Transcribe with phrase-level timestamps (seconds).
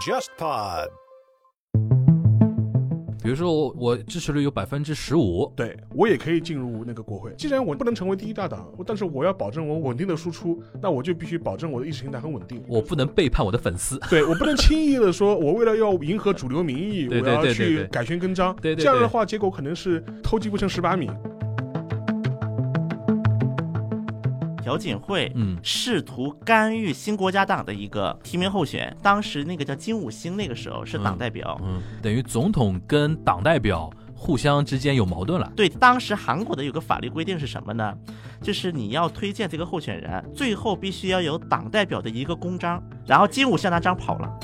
[0.00, 0.88] JustPod。
[3.22, 7.34] 比如说我我支持率有百分之十五，对我也可以进入那个国会。
[7.36, 12.64] 既然我不能成为第一大党，但是我要保证我稳定的输出，那我就必须保证我的意识形态很稳定。
[12.66, 13.98] 我不能背叛我的粉丝。
[14.08, 18.56] 对我不能轻易的说，我为了要迎合主流民意，我要去改弦更张。
[18.56, 21.10] 对对对这样的话，结果可能是偷鸡不成蚀把米。
[24.62, 31.60] 朴槿惠嗯试图干预新国家党的一个提名候选，当时那个叫金武星，那个时候是党代表。
[31.62, 35.50] 嗯，等于总统跟党代表互相之间有矛盾了。
[35.56, 37.94] 对，当时韩国的有个法律规定是什么呢？
[38.42, 44.38] 就是你要推荐这个候选人，最后必须要有党代表的一个公章，然后金武星拿章跑了。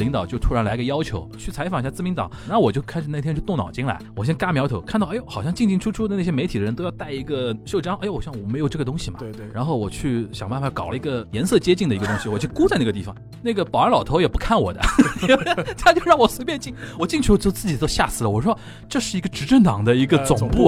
[0.00, 9.46] 领导就突然来个要求，去采访一下自民党，那我就开始那天就动脑筋来，我先嘎苗头，看到哎呦，好像进进出出的那些媒体的人都要带一个袖章，哎呦，我想我没有这个东西嘛，对对。
[9.52, 14.80] 然后我去想办法搞了一个颜色接近的一个东西，我就箍在那个地方，那个保安老头也不看我的，
[15.76, 20.66] 他就让我随便进，我进去之后自己都吓死了，我说这是一个执政党的一个呃总部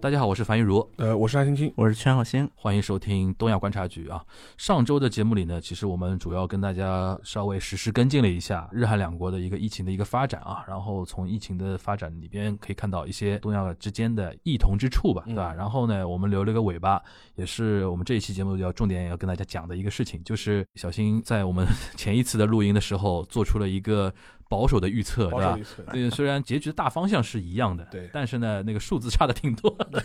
[0.00, 1.72] 大家好，我是樊玉茹，呃，我是安青青。
[1.74, 4.24] 我是全好星，欢迎收听东亚观察局啊。
[4.56, 15.52] 上周的节目里呢，其实我们主要跟大家稍微实时跟进了一下日韩两国的一个疫情的一个发展啊，然后从疫情的发展里边可以看到一些东亚之间的异同之处吧，对吧？
[15.52, 17.02] 然后呢，我们留了个尾巴，
[17.34, 21.66] 也是我们这一期节目要重点要跟大家讲的一个事情，就是小新在我们
[21.98, 24.14] 前一次的录音的时候做出了一个
[24.48, 25.58] 保守的预测，对吧
[25.92, 30.00] 对，虽然结局的大方向是一样的，对但是呢，那个数字差的挺多的。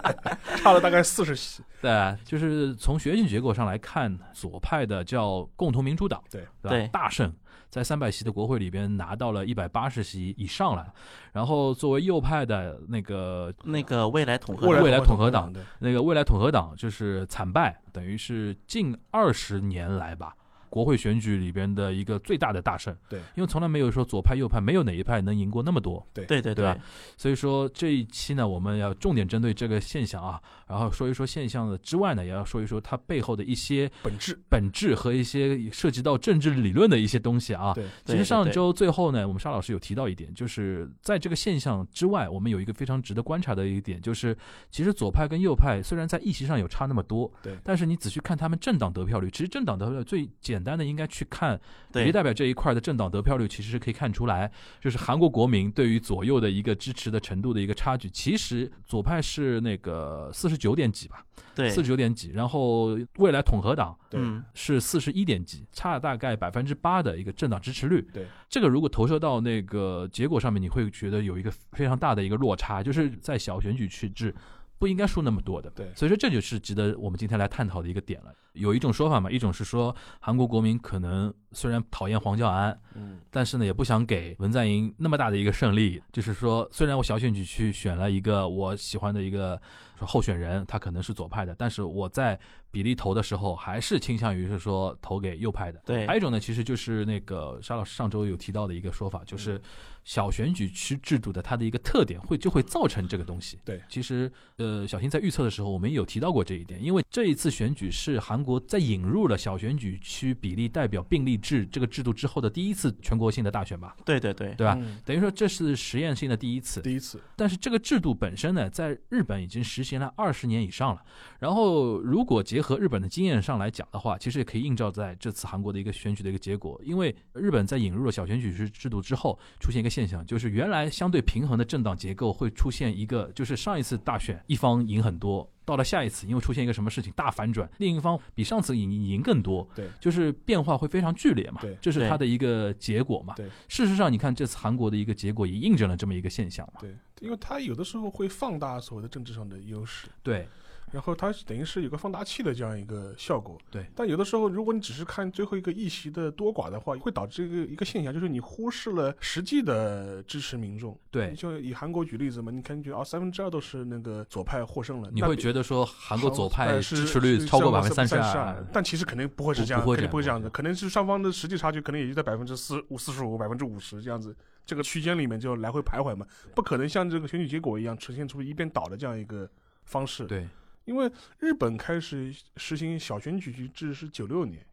[0.56, 1.62] 差了大概四十席。
[1.80, 6.70] 对，啊就是从选举结果上来看，左派的叫共同民主党，对对吧？
[6.70, 7.32] 对大胜，
[7.70, 10.92] 在三百席的国会里边拿到了一百八十席以上了。
[11.32, 20.34] 然后作为右派的那个那个未来统合未来统合党那个未来统合党就是惨败，等于是近二十年来吧。
[20.70, 26.24] 国会选举里边的一个最大的大胜，对，因为从来没有说左派右派没有哪一派能赢过那么多，对。
[26.24, 26.76] 对对吧？
[27.16, 34.38] 所以说这一期呢，我们要重点针对这个现象啊，然后说一说现象的之外呢，也要说一说它背后的一些本质。
[34.48, 37.72] 本质和一些涉及到政治理论的一些东西啊。
[37.74, 44.36] 对，其实上周最后呢，我们沙老师有提到一点，就是在这个现象之外，我们有一个非常值得观察的一点，就是
[44.70, 47.56] 其实左派跟右派虽然在议席上有差那么多，对。
[47.64, 51.58] 但是你仔细看他们政党得票率，其实政党得票率最简单的应该去看
[51.92, 58.08] 比代表这一块的政党得票率，其实是可以看出来，就是韩国国民对于左右的一个支持的程度的一个差距。
[58.10, 61.24] 其实左派是那个四十九点几吧，
[61.54, 68.00] 对四十九点几，然后未来统合党对嗯是四十一点几，差大概百分之八的一个政党支持率。
[68.12, 74.34] 对，这个如果投射到那个结果上面，你会觉得有一个非常大的一个落差，就是在小选举区制。
[74.78, 78.32] 不应该输那么多的，对所以说这就是值得我们今天来探讨的一个点了。
[78.52, 86.02] 有一种说法嘛，一种是说韩国国民可能虽然讨厌黄教安，嗯，但是呢，也不想给文在寅那么大的一个胜利。
[86.12, 89.60] 就是说，虽然我小选举区选了一个我喜欢的一个
[90.00, 92.38] 候选人，他可能是左派的，但是我在
[92.70, 95.80] 比例投的时候，还是倾向于是说投给右派的。
[95.86, 99.60] 对还有一种呢，其实就是那个沙老师上周有提到的一个说法，就是
[100.08, 103.58] 小选举区制度的它的一个特点会就会造成这个东西。
[103.62, 114.74] 对其实呃，小新在预测的时候，我们也有提到过这一点，因为这一次选举是韩国在引入了小选举区比例代表并立制这个制度之后的第一次全国性的大选吧，对对对对吧？
[114.80, 121.02] 嗯等于说这是实验性的第一次，第一次，但是这个制度本身呢，在日本已经实行了二十年以上了。
[121.38, 126.80] 然后，如果结合日本的经验上来讲的话，其实也可以映照在这次韩国的一个选举的一个结果。
[126.82, 135.50] 因为日本在引入了小选举区制度之后，出现一个现象，就是原来相对平衡的政党结构会出现一个，就是上一次大选一方赢很多。
[135.64, 143.34] 到了下一次，因为出现一个什么事情大反转，另一方比上次赢赢更多，对就是变化会非常剧烈嘛，对这是它的一个结果嘛。
[143.34, 146.80] 对事实上，你看这次韩国的一个结果也印证了这么一个现象嘛。
[146.80, 150.48] 对，因为它有的时候会放大所谓的政治上的优势，对，
[150.92, 153.58] 然后它是等于是有个放大器的这样一个效果。
[153.70, 160.98] 对但有的时候，如果你只是看最后一个议席的多寡的话，会导致一个一个现象，就是你忽视了实际的支持民众。
[161.10, 179.48] 对就以韩国举例子嘛，你看觉得啊，三分之二都是那个左派获胜了，你会觉得说韩国左派支持率超过百分之三三十二，但其实肯定不会是这样，不会肯定不会这样子，可能是双方的实际差距可能也就在百分之四五、四十五、百分之五十这样子，这个区间里面就来回徘徊嘛，不可能像这个选举结果一样呈现出一边倒的这样一个
[179.84, 180.24] 方式。
[180.24, 180.46] 对，
[180.88, 184.64] 因为日本开始实行小选举制是九六年，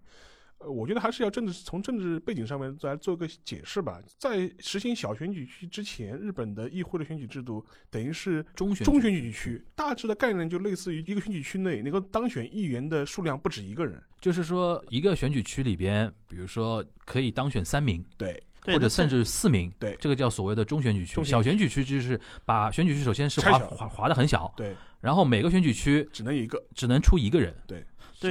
[0.60, 4.02] 呃我觉得还是要政治从政治背景上面再来做个解释吧。
[4.18, 14.02] 在实行小选举区之前，日本的议会的选举制度等于是中选中选举区，大致的概念就类似于一个选举区内能够当选议员的数量不止一个人。
[14.22, 21.16] 就是说一个选举区里边，比如说可以当选三名，对，或者甚至四名，对这个叫所谓的中选举区。
[21.16, 24.74] 选举小选举区就是把选举区首先是划划划的很小，对，
[25.06, 26.62] 然后每个选举区只能一个。
[26.74, 27.54] 只能出一个人。
[27.68, 27.86] 对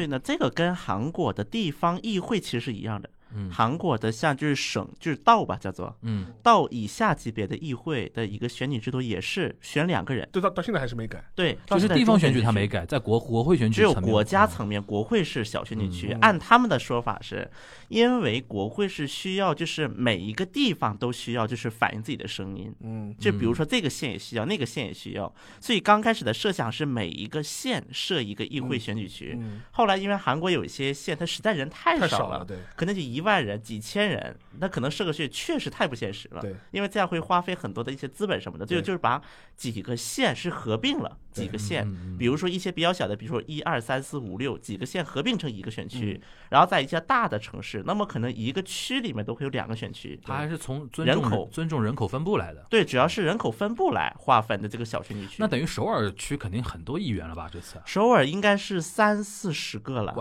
[0.09, 3.09] 呢，这个跟韩国的地方议会其实是一样的。
[3.33, 10.29] 嗯韩国的像就是省就是道吧，叫做嗯，道以下级别的议会的一个选举制度，也是选两个人。
[10.33, 11.25] 对，到到现在还是没改。
[11.35, 16.13] 对，就是到现在地方选举他没改，在国国会选举只有国家嗯层面，国会是小选举区。
[16.13, 17.51] 嗯按他们的说法是，
[17.89, 22.73] 因为国会是需要，就是每一个地方都需要，就是反映自己的声音。
[22.81, 29.37] 嗯，就比如说这个县也需要，那个县也需要，所以刚开始的设想是每一个县设一个议会选举区。
[29.39, 36.41] 嗯，后来因为韩国有一些县，它实在人太少了，太少了，对可能就一万人、几千人，那可能设个县确实太不现实了。
[36.41, 39.21] 对，因为这样会花费很多的一些资本什么的，就对就是把
[39.57, 50.19] 几个县是合并了几个县，嗯比如说一些比较小的，比如说一二三四五六几个县合并成一个选嗯区，然后在一些大的城市，那么可能一个区里面都会有两个选区。
[50.25, 52.65] 它还是从尊重人口尊重人口分布来的。
[52.71, 55.37] 对，主要是人口分布来划分的这个小选举区。
[55.39, 57.51] 那等于首尔区肯定很多议员了吧？
[57.53, 60.15] 这次首尔应该是三四十个了，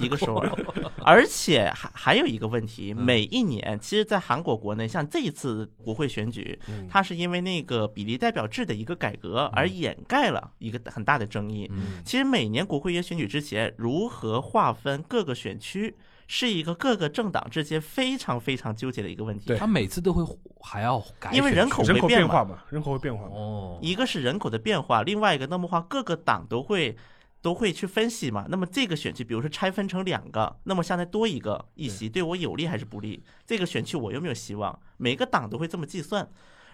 [0.00, 0.50] 一个首尔，
[1.04, 11.68] 而且还还有一个问题，嗯每一年，其实，在韩国国内，像这一次国会选举，嗯它是因为那个比例代表制的一个改革而掩盖了一个很大的争议。
[11.72, 15.96] 嗯其实每年国会议员选举之前，如何划分各个选区，
[16.28, 19.46] 是一个各个政党之间非常非常纠结的一个问题。
[19.46, 20.24] 对他每次都会
[20.60, 23.24] 还要改，因为人口人会变化嘛，人口会变化。
[23.24, 26.96] 哦，一个是人口的变化，另外一个那么话各个党都会
[27.42, 28.46] 都会去分析嘛。
[28.48, 33.22] 那么这个选区，比如说拆分成两个，那么相当于多一个议席，对我有利还是不利？
[33.46, 34.78] 这个选区我有没有希望？
[34.98, 36.28] 每个党都会这么计算。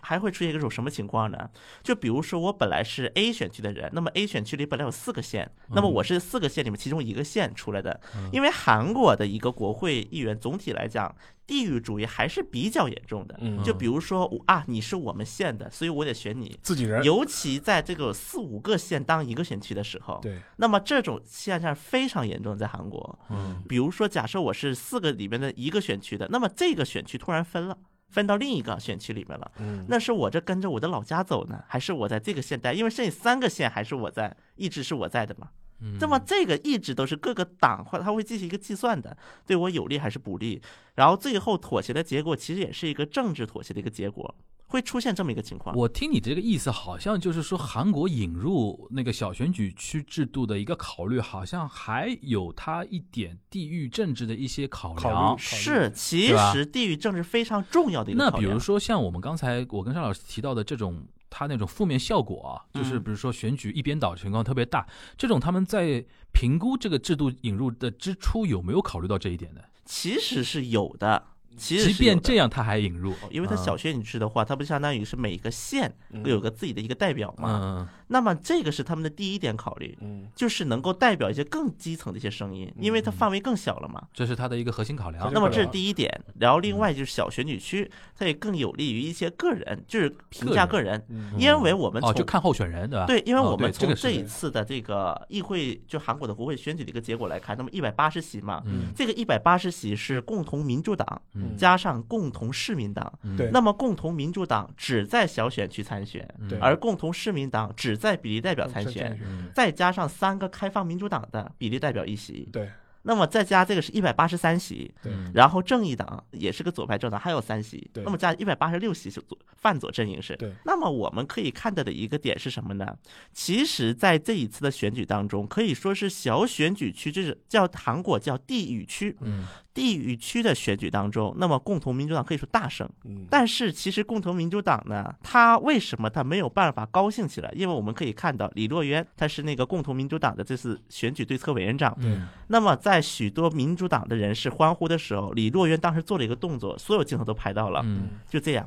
[0.06, 1.50] 还会出现一种什么情况呢？
[1.82, 8.00] 就比如说我本来是 A 选区的人，那么 A 选区里本来有四个县，那么我是四个县里面其中一个县出来的。
[8.32, 11.12] 因为韩国的一个国会议员总体来讲，
[11.44, 13.36] 地域主义还是比较严重的。
[13.40, 16.56] 嗯就比如说我啊，你是我们县的，所以我得选你。
[16.62, 23.18] 自己人，尤其在这个四五个县当一个选区的时候，对，那么这种现象非常严重，在韩国。
[23.30, 27.76] 嗯比如说，假设我是四个里面的一个选区的，那么这个选区突然分了。
[28.08, 32.72] 分到另一个选区里面了，嗯，那是我这跟着我的老家走呢，还是我在这个县待？
[32.72, 35.50] 因为剩下三个县还是我在，一直是我在的嘛。
[35.78, 39.14] 嗯那么这个一直都是各个党会他会进行一个计算的，
[39.46, 40.62] 对我有利还是不利？
[40.94, 44.34] 然后最后妥协的结果其实也是一个政治妥协的一个结果，
[44.66, 45.74] 会出现这么一个情况。
[45.76, 55.38] 我听你这个意思，好像就是说韩国引入那个小选举区制度的一个考虑，好像还有它一点地域政治的一些考考量。
[55.38, 58.30] 是，其实地域政治非常重要的一个那。
[58.30, 64.86] 比如说像我们刚才我跟邵老师提到的这种，他那种负面效果啊，就是嗯比如说选举一边倒的情况特别大，
[65.16, 69.60] 这种他们在评估这个制度引入的之初有没有考虑到这一点呢？
[69.84, 71.24] 其实是有的，
[71.56, 75.92] 其实即便这样，他还引入，因为它嗯小选举制的话，它不相当于是每个县
[76.22, 77.60] 都有个自己的一个代表嘛？
[77.62, 77.88] 嗯。
[78.08, 84.00] 那么这个是他们的第一点考虑，嗯，就是能够代表一些更基层的一些声音，因为它范围更小了嘛。
[84.12, 85.32] 这是他的一个核心考量。
[85.32, 86.08] 那么这是第一点，
[86.38, 91.32] 然后另外就是小选举区，它也更有利于一些个人，就是评价个人，嗯。
[91.38, 93.06] 因为我们哦，从就看候选人对吧？
[93.06, 100.20] 对，因为哦我们从这一次的这个议会，就韩国的国会选举的一个结果来看，那么一百八十席嘛，嗯这个一百八十席是。
[100.26, 103.36] 共同民主党嗯加上共同市民党，嗯。
[103.36, 103.50] 对。
[103.52, 106.58] 那么共同民主党只在小选区参选，对。
[106.58, 109.50] 而共同市民党只在比例代表参选，嗯。
[109.54, 112.70] 再加上三个开放民主党的比例代表一席，对。
[113.08, 115.12] 那么再加这个是一百八十三席，对。
[115.12, 118.02] 嗯然后正义党也是个左派政党，还有三席，对。
[118.02, 120.34] 那么加一百八十六席是左泛左阵营是。
[120.34, 120.52] 对。
[120.64, 122.96] 那么我们可以看到的一个点是什么呢？
[123.32, 132.88] 其实，在这一次的选举当中，可以说是小选举区，就是叫韩国叫地域区，嗯地域区的选举当中，那么共同民主党可以说大胜。
[133.04, 137.52] 嗯，但是其实共同民主党呢，他为什么他没有办法高兴起来？
[137.54, 141.94] 因为我们可以看到李洛渊他是那个共同民主党的这次选举对策委员长。
[141.98, 148.66] 嗯那么在许多民主党的人士欢呼的时候，李洛渊当时做了一个动作，所有镜头都拍到了，嗯，就这样，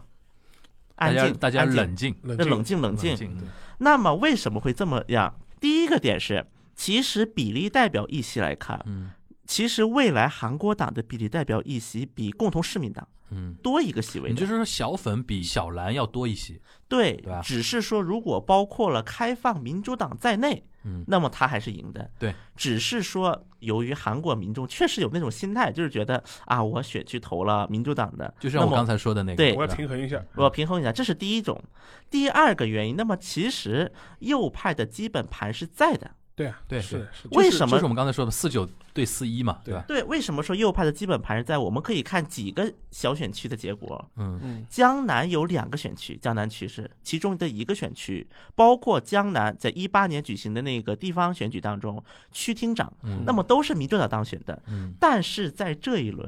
[0.97, 3.09] 安静，大家冷静冷那冷静冷静。
[3.09, 3.37] 冷静，
[3.79, 5.33] 那么为什么会这么样？
[5.59, 9.11] 第一个点是，其实比例代表议席来看，嗯
[9.50, 14.34] 其实未来韩国党的比例代表议席比共同市民党嗯，多一个席位的。
[14.34, 22.08] 你就是说小粉比小蓝要多一些，对对吧只是说如果包括了开放民主党在内，嗯那么他还是赢的。
[22.20, 30.24] 对，只是说由于韩国民众确实有那种心态，就是觉得啊，我选去投了民主党的，就像我刚才说的那个，对我要平衡一下。
[30.36, 31.60] 我要平衡一下，这是第一种。
[32.12, 36.12] 第二个原因，那么其实右派的基本盘是在的。
[36.39, 37.27] 对啊，对是是。
[37.31, 39.84] 为什么就是我们刚才说的四九对四一嘛，对吧？
[39.86, 41.58] 对，为什么说右派的基本盘是在？
[41.58, 44.10] 我们可以看几个小选区的结果。
[44.15, 54.63] 嗯嗯江南有两个选区，江南区是其中的一个选区，包括江南在一八年举行的那个地方选举当中，区厅长，嗯那么都是民主党当选的。
[54.67, 56.25] 嗯但是在这一轮，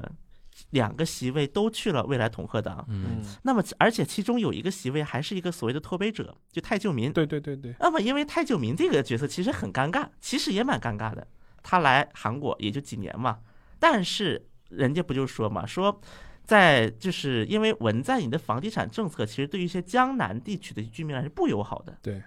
[0.70, 2.86] 两个席位都去了未来统合党。
[2.88, 7.12] 嗯嗯，那么，而且其中有一个席位还是一个所谓的脱北者，就太旧民。
[7.12, 11.28] 对对对对，那么，因为太旧民这个角色其实很尴尬，其实也蛮尴尬的。
[11.64, 13.40] 他来韩国也就几年嘛，
[13.80, 16.02] 但是人家不就说嘛，说
[16.44, 21.98] 在就是因为文在寅的房地产政策，其实对于一些江南地区的居民来说是不友好的。
[22.02, 22.22] 对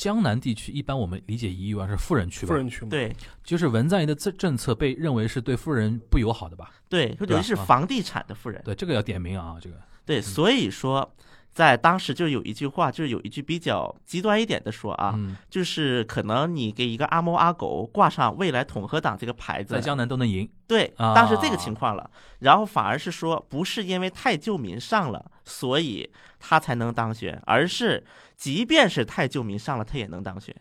[0.00, 2.46] 江南地区一般我们理解一亿万是富人区吧？
[2.46, 3.14] 富人区嘛，对
[3.44, 6.72] 就是文在寅的政政策被认为是对富人不友好的吧？
[6.88, 8.62] 对，就等于是啊房地产的富人。
[8.64, 9.76] 对，这个要点名啊，这个
[10.06, 11.14] 对，所以说。
[11.52, 21.12] 在当时就有一句话，就是有一句比较极端一点的说啊，嗯，就是可能你给一个阿猫阿狗挂上未来统合党这个牌子在，江南都能赢，对，啊。
[21.14, 28.04] 当时这个情况了，然后反而是说不是因为太旧民上了，所以他才能当选，而是
[28.36, 30.54] 即便是太旧民上了，他也能当选。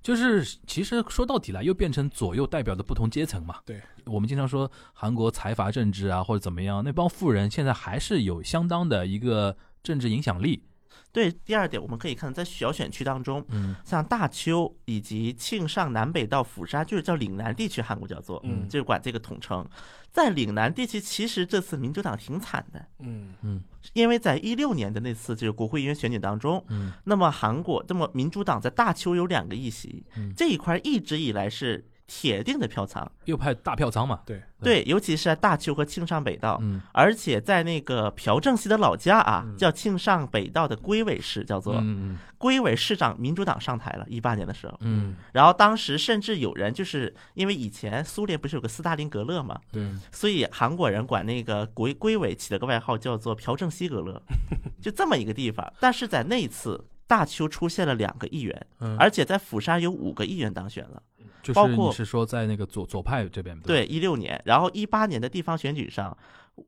[0.00, 3.56] 就是其实说到底来，又变成左右代表的不同阶层嘛。
[3.66, 9.56] 对，我们经常说韩国财阀政治啊，或者怎么样，那帮富人现在还是有相当的一个
[9.88, 10.62] 政治影响力。
[11.10, 19.66] 对，第二点我们可以看在小选区当中，嗯像大邱以及庆尚南北到釜山，就是叫岭南地区，韩国叫做，嗯就是管这个统称。
[20.10, 23.62] 在岭南地区，其实这次民主党挺惨的，嗯嗯
[23.94, 33.08] 因为在一六年的那次就是国会议员选举当中，嗯那么韩国，那么民主党在大邱有两个议席，嗯这一块一直以来是铁定的票仓。
[33.26, 34.20] 右派大票仓嘛。
[34.26, 44.76] 对，对，尤其是在大邱和庆尚北道，嗯而且在那个朴正熙的老家啊，叫庆尚北道的龟尾市，叫做嗯龟尾市长，民主党上台了，一八年的时候。
[44.80, 54.20] 嗯然后当时甚至有人就是因为以前苏联不是有个斯大林格勒嘛，对所以韩国人管那个龟龟尾起了个外号叫做朴正熙格勒，
[54.80, 55.70] 就这么一个地方。
[55.78, 61.02] 但是在那一次大邱出现了两个议员，嗯，而且在釜山有五个议员当选了。
[61.42, 66.16] 就是包括你是说在那个左左派这边吧对，一六年，然后一八年的地方选举上，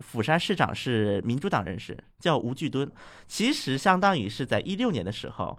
[0.01, 2.91] 釜山市长是民主党人士，叫吴巨敦。
[3.27, 5.59] 其实相当于是在一六年的时候，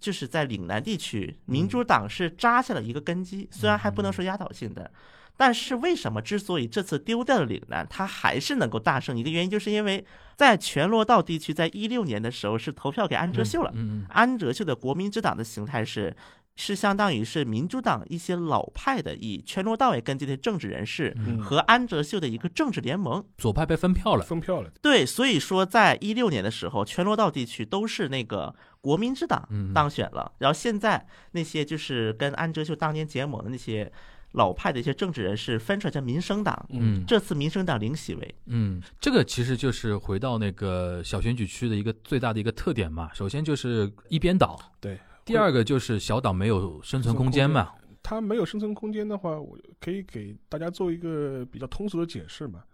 [0.00, 4.90] 就是在岭南地区，民主党是扎下了一个根基，虽然还不能说压倒性的。
[5.34, 9.16] 但是为什么之所以这次丢掉了岭南，他还是能够大胜？
[9.16, 10.04] 一个原因就是因为
[10.36, 13.70] 在全罗道地区，在一六年的时候是投票给安哲秀了。
[13.74, 16.14] 嗯嗯安哲秀的国民之党的形态是，
[16.54, 23.24] 是相当于是民主党一些老派的以全罗道为根基的政治人士嗯和安哲秀的一个政治联盟。
[23.38, 24.22] 左派被分票了。
[24.22, 33.90] 分票了，对，所以说在一六年的时候，全罗道地区都是那个国民之党嗯当选了，然后现在那些就是跟安哲秀当年结盟的那些
[34.32, 36.66] 老派的一些政治人士分出来叫民生党。
[36.70, 43.10] 嗯这次民生党零席位，嗯，这个其实就是回到那个小选举区的一个最大的一个特点嘛。
[43.14, 44.98] 首先就是一边倒，对。
[45.24, 47.70] 第二个就是小党没有生存空间嘛。
[48.02, 52.64] 它没有生存空间的话，我可以给大家做一个比较通俗的解释嘛。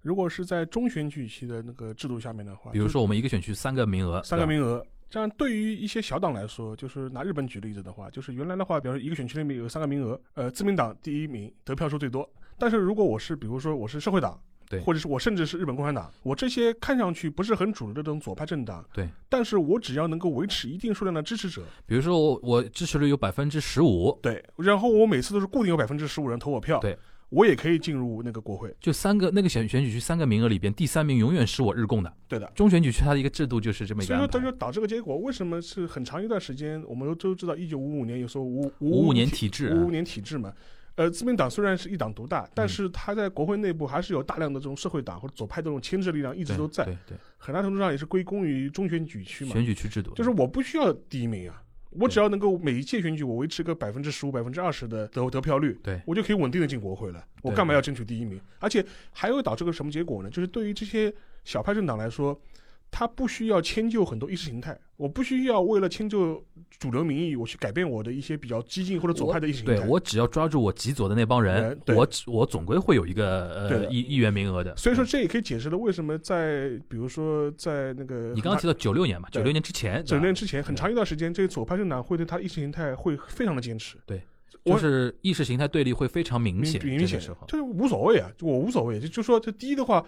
[0.00, 4.84] 如果是在中选举期的那个制度下面的话，比如说我们一个选区三个名额，三个名额。
[5.10, 12.28] 这样对于一些小党来说，就是拿日本举例子的话，就是原来的话，比如说一个选区里面有三个名额，呃，自民党第一名得票数最多。
[12.58, 14.38] 但是如果我是比如说我是社会党，
[14.68, 26.98] 对或者是我甚至是日本共产党，我这些看上去不是很主流的这种左派政党，对，但是我只要能够维持一定数量的支持者，比如说我我支持率有百分之十五，对，然后我每次都是固定有百分之十五人投我票，对，
[27.30, 32.12] 我也可以进入那个国会，就三个那个选选举区三个名额里边，第三名永远是我日共的。
[32.26, 32.50] 对的。
[32.54, 34.38] 中选举区它的一个制度就是这么一个所以说，个安排。
[34.38, 40.52] 它就导致个结果，为什么是很长一段时间，我们都都知道，一九五五年有时候五五五年体制啊五五年体制嘛。
[40.98, 49.52] 呃，自民党虽然是一党独大，嗯但是它在国会内部还是有大量的这种社会党或者左派这种牵制力量一直都在，对对，很大程度上也是归功于中选举区嘛。
[49.52, 57.24] 选举区制度就是我不需要第一名啊，我只要能够每一届选举我维持个百分之十五、百分之二十的得得票率，对我就可以稳定的进国会了。
[57.42, 58.40] 我干嘛要争取第一名？
[58.58, 60.28] 而且还会导致个什么结果呢？
[60.28, 61.14] 就是对于这些
[61.44, 62.36] 小派政党来说，
[62.90, 66.44] 他不需要迁就很多意识形态，我不需要为了迁就
[66.78, 69.76] 主流民意，我去改变我的一些比较激进或者左派的意识形态。
[69.76, 74.74] 对我只要抓住我极左的那帮人我我总归会有一个呃议议员名额的。
[74.76, 83.96] 所以说，这也可以解释了为什么在比如说在那个你刚刚提到九六年嘛，九对六年之前，九六年之前很长一段时间，这个左派政党会对他意识形态会非常的坚持。
[84.06, 84.22] 对，我
[84.68, 88.98] 就是意识形态对立会非常明明显，明显这个时候，就是无所谓啊，我无所谓。
[89.00, 90.04] 就就说这第一的话，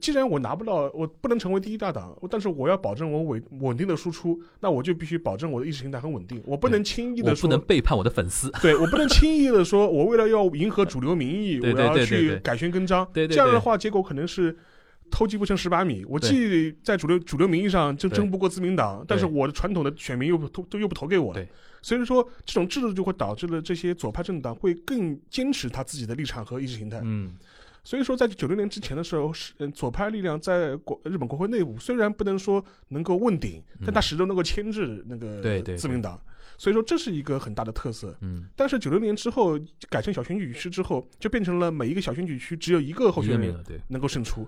[0.00, 8.50] 既然我拿不到，我不能成为第一大党，但是我要保证我稳稳定的输出，那我就必须保证我的意识形态很稳定，我不能轻易的说我不能，背叛我的粉丝。
[8.62, 14.56] 对我不能轻易的说，我为了要迎合主流民意， 我要去改弦更张，对对对这样的话结果可能是。
[15.10, 21.34] 偷鸡不成蚀把米，我既在主流主流民意上就争不过自民党，但是我的传统的选民又不投又不投给我
[21.82, 27.00] 所以说这种制度就会导致了这些左派政党会更坚持他自己的立场和意识形态。
[27.02, 27.34] 嗯，
[27.82, 35.76] 所以说，在九六年之前的时候，是嗯左派力量在国日本国会内部虽然不能说能够问鼎，但他始终能够牵制那个嗯对对。
[35.76, 36.20] 自民党。
[36.58, 38.14] 所以说这是一个很大的特色。
[38.20, 43.64] 嗯，但是九六年之后改成小选举区之后，就变成了每一个小选举区只有一个候选人。
[43.88, 44.46] 能够胜出，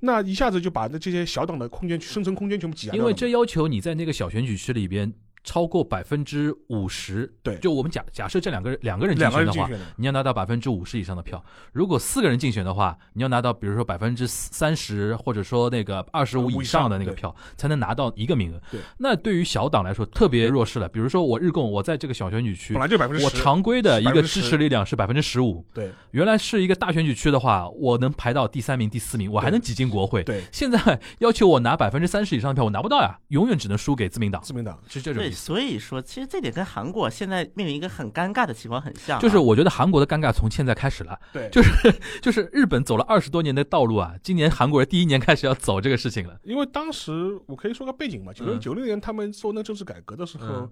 [0.00, 3.04] 那一下子就把这些小党的空间生存空间全部挤压掉了。
[3.04, 5.12] 因为这要求你在那个小选举区里边
[5.44, 11.42] 超过百分之五十，对就我们假假设这两个人两个人竞选的话，你要拿到百分之五十以上的票。
[11.72, 18.60] 如果四个人竞选的话，你要拿到比如说百分之三十，或者说那个二十五以上的那个票，才能拿到一个名额。
[18.70, 20.88] 对，那对于小党来说特别弱势了。
[20.88, 30.22] 比如说我日共我在这个小选举区本，来就百分之我，常规的一个支持力量是百分之十五，对原来是一个大选举区的话，我能排到第三名、第四名，我还能挤进国会。
[30.24, 34.78] 对，现在要求我拿百分之三十以上的票，我拿不到呀，永远只能输给自民党，自民党。
[34.88, 41.70] 是这种所以说，其实这点跟韩国现在面临一个很尴尬的情况很像啊、就是我觉得韩国的尴尬从现在开始了，对，就是
[42.22, 46.38] 就是日本走了二十多年的道路啊，今年韩国人第一年开始要走这个事情了。
[46.42, 50.70] 因为当时我可以说个背景嘛，九九六年他们做那政治改革的时候，嗯。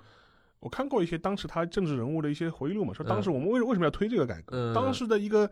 [0.58, 4.56] 我看过一些当时他政治人物的一些回忆录嘛，说当时嗯我们为为什么要推这个改革？
[4.56, 4.75] 嗯。
[4.75, 5.50] 当时的一个很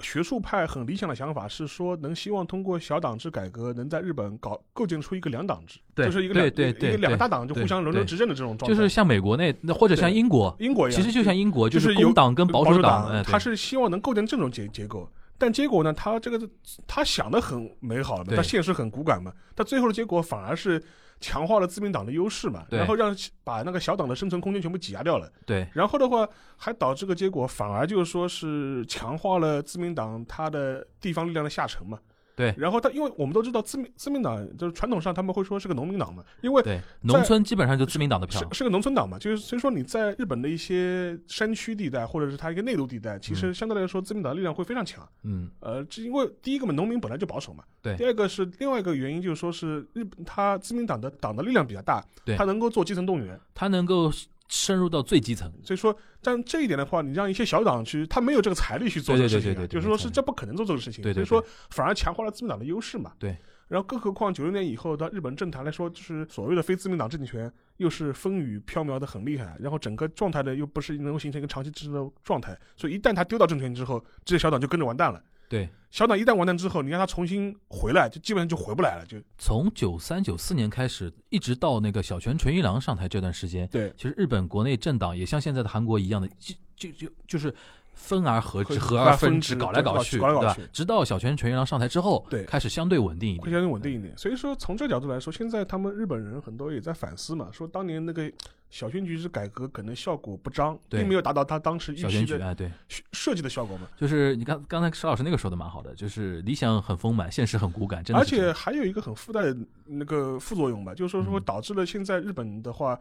[0.00, 15.08] 学术派很理想的想法是说，能希望通过小党制改革，能在日本搞构建出一个两党制，就是一个两对对一个对两个大党就互相轮流执政的这种状态，就是像美国那那或者像英国，英国一样，其实就像英国，就是有工党跟保守党，哎他是希望能构建这种结结构。
[15.42, 15.92] 但结果呢？
[15.92, 16.48] 他这个
[16.86, 20.80] 他想的很美好嘛，对他现实很骨感嘛，他最后的结果反而是
[21.18, 25.28] 强化了自民党的优势嘛，然后让把那个小党的生存空间全部挤压掉了。
[25.44, 31.98] 对然后的话，还导致个结果，反而就是说是强化了自民党它的地方力量的下沉嘛。
[32.34, 32.54] 对。
[32.56, 38.40] 然后他，因为我们都知道自民自民党就是传统上他们会说是个农民党嘛，因为对，农村基本上就自民党的票。
[38.40, 45.08] 是，是个农村党嘛，就是所以说你在日本的一些山区地带或者是它一个内陆地带，其实相对来说自民党的力量会非常强。
[45.22, 47.96] 嗯，呃，这因为第一个嘛，农民本来就保守嘛，对。
[47.96, 52.36] 第二个是另外一个原因，就是说是日本它自民党的党的力量比较大，对。
[52.36, 54.10] 它能够做基层动员，他能够
[54.54, 63.12] 深入到最基层，所以说，但这一点的话，你让一些小党去，他没有这个财力去做这个事情、啊，对对对对对就是说是这不可能做这个事情，对对对所以说反而强化了自民党的优势嘛。
[63.18, 63.34] 对。
[63.68, 75.18] 然后，更何况九六年以后到日本政坛来说，就是所谓的非自民党政权，又是风雨飘渺的很厉害，然后整个状态呢又不是能够形成一个长期支持的状态，所以一旦他丢到政权之后，这些小党就跟着完蛋了。
[75.52, 79.18] 对，小党一旦完蛋之后，你让他重新回来，就基本上就回不来了，就。
[79.36, 83.92] 从九三九四年开始，一直到那个小泉纯一郎上台这段时间，对。
[83.94, 87.54] 其实日本国内政党也像现在的韩国一样的，就就就就是
[87.94, 90.68] 分而合之，合合而分之之，搞来搞去，对吧搞来搞去？
[90.72, 93.50] 直到小泉纯一郎上台之后，对开始相对稳定一点。
[93.50, 94.16] 相对稳定一点。
[94.16, 98.30] 所以说，从这角度来说，现在他们日本人很多也在反思嘛，说当年那个
[98.70, 103.86] 小泉局制改革可能效果不彰，对并没有达到他当时预期的哎，对，设设计的效果嘛。
[103.96, 108.24] 就是你刚刚才石老师那个说的蛮好的，就是理想很丰满，现实很骨感，真的而。
[108.24, 112.98] 且还有一个很附带的那个副作用吧，就是说说嗯导致了现在日本的话。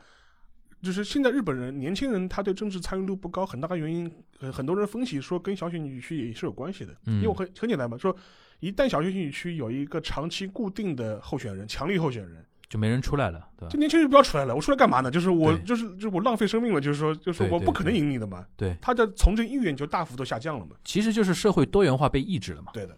[0.82, 6.94] 就是现在日本人年轻人他对政治参与度不高，很大的原因，呃，很多人分析说跟小选举区也是有关系的。
[7.06, 8.16] 嗯因为很很简单嘛，说
[8.60, 13.78] 一旦小选举区有一个长期固定的候选人，强力候选人，就没人出来了，对吧这？
[13.78, 15.12] 年轻人不要出来了，我出来干嘛呢？
[15.12, 18.46] 就是我就是就是我浪费生命了，就是说就是我不可能赢你的嘛。
[18.56, 20.76] 对，他的从政意愿就大幅度下降了嘛。
[20.84, 22.72] 其实就是社会多元化被抑制了嘛。
[22.74, 22.98] 对的，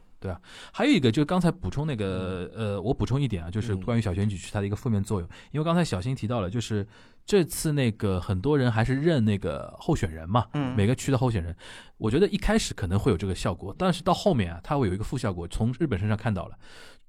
[0.71, 6.87] 还有一个就是刚才补充那个呃，我补充一点啊，就是嗯关于小选举区它的一个负面作用，因为刚才小新提到了，就是
[7.25, 11.55] 这次那个很多人还是认那个候选人嘛，嗯每个区的候选人，
[11.97, 16.57] 我觉得一开始可能会有这个效果，但是到后面啊，它会有一个负效果，从日本身上看到了，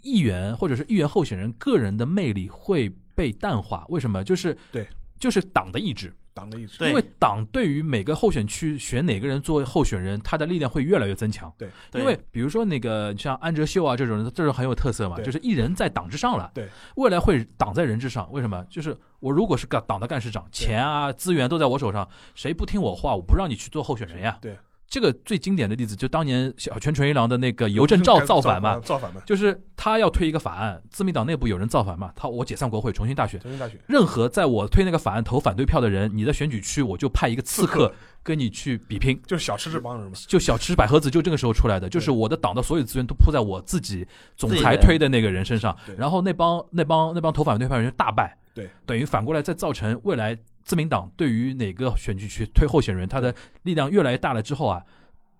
[0.02, 4.24] 议员或者是议员候选人个人的魅力会被淡化，为什么？
[4.24, 4.86] 就是对。
[5.16, 6.86] 就是党的意志，党的意志。
[6.86, 11.50] 因为党对于每个候选区选哪个人做候选人，他的力量会越来越增强。
[11.56, 16.50] 对，因为比如说那个像安哲秀啊这种人，这种很有特色嘛，就是一人在党之上了。
[16.52, 18.30] 对，未来会党在人之上。
[18.32, 18.62] 为什么？
[18.68, 24.36] 就是我如果是个党的干事长，钱啊资源都在我手上，谁不听我话，我不让你去做候选人呀。
[24.42, 33.40] 对，这个最经典的例子就当年小泉纯一郎的那个邮政照造反嘛，造反嘛，就是他要推一个法案，自民党内部有人造反嘛，他我解散国会重新大选。
[33.40, 33.76] 重新大选。
[33.88, 39.20] 任何在我推那个法案投反对票的人，你的选举区我就派一个刺刺客客跟你去比拼。
[39.26, 54.82] 就是小吃这帮人嘛，就小吃百合子就这个时候出来的，就是我的党的所有资源都扑在我自己总裁推的那个人身上，然后那帮那帮那帮投反对票的人大败，对，等于反过来再造成未来自民党对于哪个选举区推候选人，他的力量越来越大了之后啊，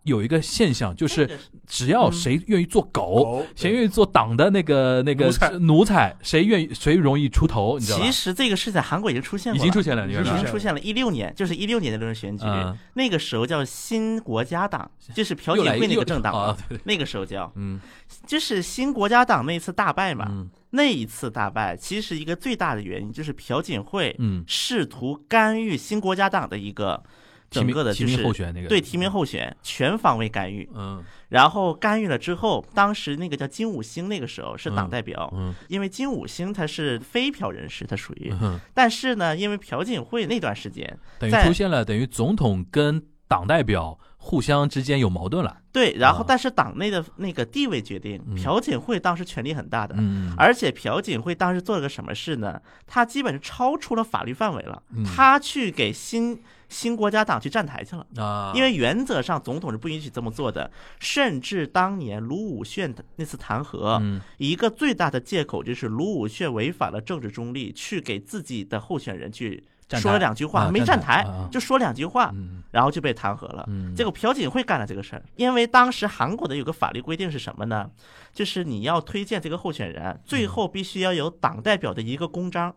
[0.03, 8.05] 有一个现象就是只要谁愿意做狗，狗谁愿意做党的那个那个奴才，谁愿意谁容易出头，你知道吧？
[8.05, 8.13] 其？
[8.13, 10.79] 实这个事在韩国已经出现过了，已经出现了，已经出现了。
[10.81, 12.77] 一六年，就是一六年的那轮选举，嗯。
[12.93, 17.81] 那个时候叫新国家党， 就是朴槿惠那个政党那个时候叫，嗯。
[18.27, 20.27] 就是新国家党那次大败嘛。
[20.29, 27.01] 嗯那一次大败，其实一个最大的原因就是朴槿惠嗯，试图干预新国家党的一个
[27.49, 30.69] 整个的就提名候是选那个对提名候选全方位干预。
[30.75, 31.03] 嗯。
[31.29, 34.91] 然后干预了之后，当时那个叫金武星，那个时候是党嗯。
[34.91, 35.55] 代表，嗯。
[35.69, 38.33] 因为金武星他是非朴人士，他属于。
[38.73, 45.59] 但是呢，因为朴槿惠那段时间，等于出现了等于总统跟党代表互相之间有矛盾了。
[45.71, 46.25] 对，然后啊。
[46.27, 48.35] 但是党内的那个地位决定，嗯。
[48.37, 52.59] 朴槿惠当时权力很大的，嗯，而且朴槿惠当时做了个什么事呢？
[52.87, 55.05] 他基本是超出了法律范围了，嗯。
[55.05, 58.07] 他去给新新国家党去站台去了。
[58.17, 64.23] 啊，因为原则上总统是不允许这么做的，甚至当年卢武铉的那次弹劾，嗯。
[64.39, 73.65] 一个最大的借口就是卢武铉违反了政治中立，去给自己的候选人去说了两句话，啊没站台，啊就说两句话，嗯然后就被弹劾了。
[73.69, 77.89] 嗯，结果朴槿惠干了这个事儿，因为当时韩国的有个法律规定是什么呢？
[78.33, 82.75] 就是你要推荐这个候选人，最后必须要有党代表的一个公章。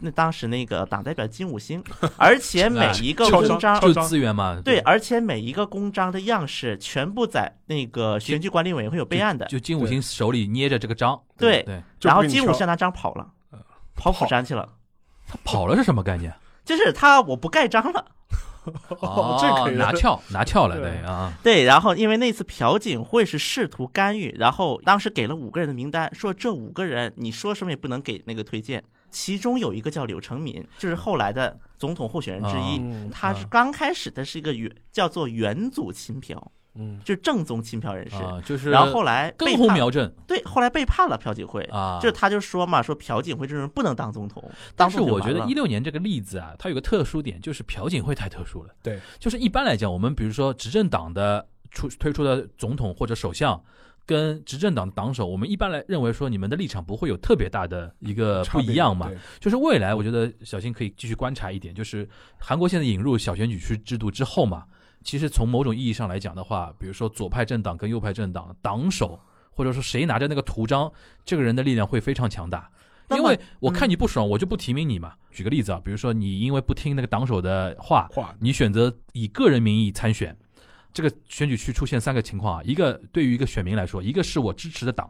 [0.00, 1.80] 那当时那个党代表金武星，
[2.18, 9.46] 而且每一个公章敲就资源嘛，对，而且每一个公章的样式全部在那个选举管理委员会有备案的。
[9.46, 13.30] 就金武星手里捏着这个章，对对，然后金武星拿章跑了，
[13.94, 14.68] 跑釜山去了，
[15.28, 16.34] 他跑了是什么概念？
[16.66, 18.04] 就是他我不盖章了。
[18.98, 28.82] 哦这可以拿票拿票了，对对啊，对，然后因为那次朴槿惠是试图干预，然后当时给了五个人的名单，说这五个人你说什么也不能给那个推荐。
[29.08, 32.78] 其中有一个叫柳成敏，就是后来的总统候选人之一。
[32.80, 38.16] 嗯他是刚开始的是一个原叫做元祖亲朴，嗯，就是正宗亲朴人士。
[38.16, 41.62] 啊，就是然后后来根背叛，红苗正对，后来背叛了朴槿惠。
[41.72, 44.42] 啊，就是他就说嘛，说朴槿惠这种人不能当总统，
[44.74, 48.74] 当但是我觉得一六年这个例子啊，它有个特殊点，就是朴槿惠太特殊了。
[48.82, 53.60] 对，就是一般来讲，我们比如说执政党的出推出的总统或者首相，
[54.04, 59.10] 跟执政党的党首，我们一般来认为说你们的立场不会有特别大的一个不一样嘛。
[59.40, 62.08] 就是未来，我觉得小新可以继续观察一点，就是
[62.38, 64.64] 韩国现在引入小选举区制度之后嘛，
[65.06, 69.16] 其实从某种意义上来讲的话，比如说左派政党跟右派政党党首，
[69.52, 70.92] 或者说谁拿着那个图章，
[71.24, 72.68] 这个人的力量会非常强大。
[73.10, 75.12] 因为我看你不爽，我就不提名你嘛。
[75.30, 80.36] 举个例子啊，比如说你因为不听那个党首的话，话你选择以个人名义参选，
[80.92, 85.08] 这个选举区出现三个情况啊，一个对于一个选民来说，一个是我支持的党，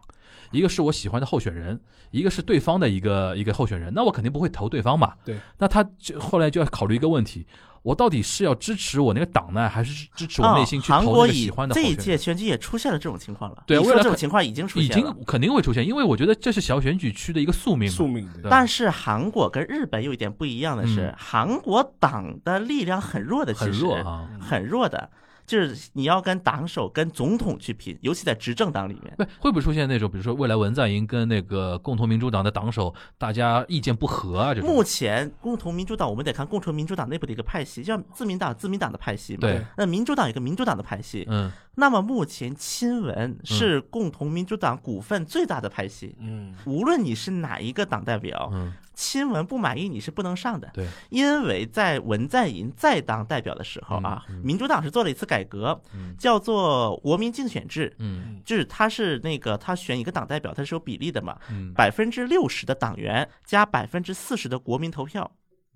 [0.50, 1.80] 一个是我喜欢的候选人，
[2.11, 5.14] 一个是对方的一个一个候选人，那我肯定不会投对方嘛。
[5.24, 7.46] 对，那他就后来就要考虑一个问题，
[7.87, 11.94] 我到底是要支持我那个党呢，还是支持我内心去投那啊韩国以个喜欢的候这一？
[11.94, 13.62] 届选举也出现了这种情况了。
[13.64, 15.14] 对说这种情况已经出已现了。
[15.14, 17.96] 经肯定会出现，因为我觉得这是小选举区的一个宿命嘛。
[17.96, 24.29] 宿命，但是韩国跟日本有一点不一样的是，嗯韩国党的力量很弱的，其很实弱啊。
[24.40, 25.09] 很弱的，
[25.46, 29.14] 就是你要跟党首、跟总统去拼，尤其在执政党里面。
[29.16, 34.52] 对会不会出现那种，比如说未来文在寅跟那个共同民主党的党首，大家意见不合啊？
[34.52, 39.40] 这种目前共同民主党，我们得看共同民主党内部的一个派系，像自民党、自民党的派系嘛。
[39.42, 46.16] 对，那民主党有个民主党的派系，嗯那么目前亲文是共同民主党股份最大的派系。
[46.18, 50.70] 嗯，无论你是哪一个党代表，嗯，亲文不满意你是不能上的。
[50.72, 56.14] 对，因为在文在寅在当代表的时候啊，民主党是做了一次改革，嗯。
[56.18, 58.40] 叫做国民竞选制，嗯。
[58.42, 61.74] 就是他是那个他选一个党代表，他是有比例的嘛，嗯。
[61.74, 65.30] 百分之六十的党员加百分之四十的国民投票，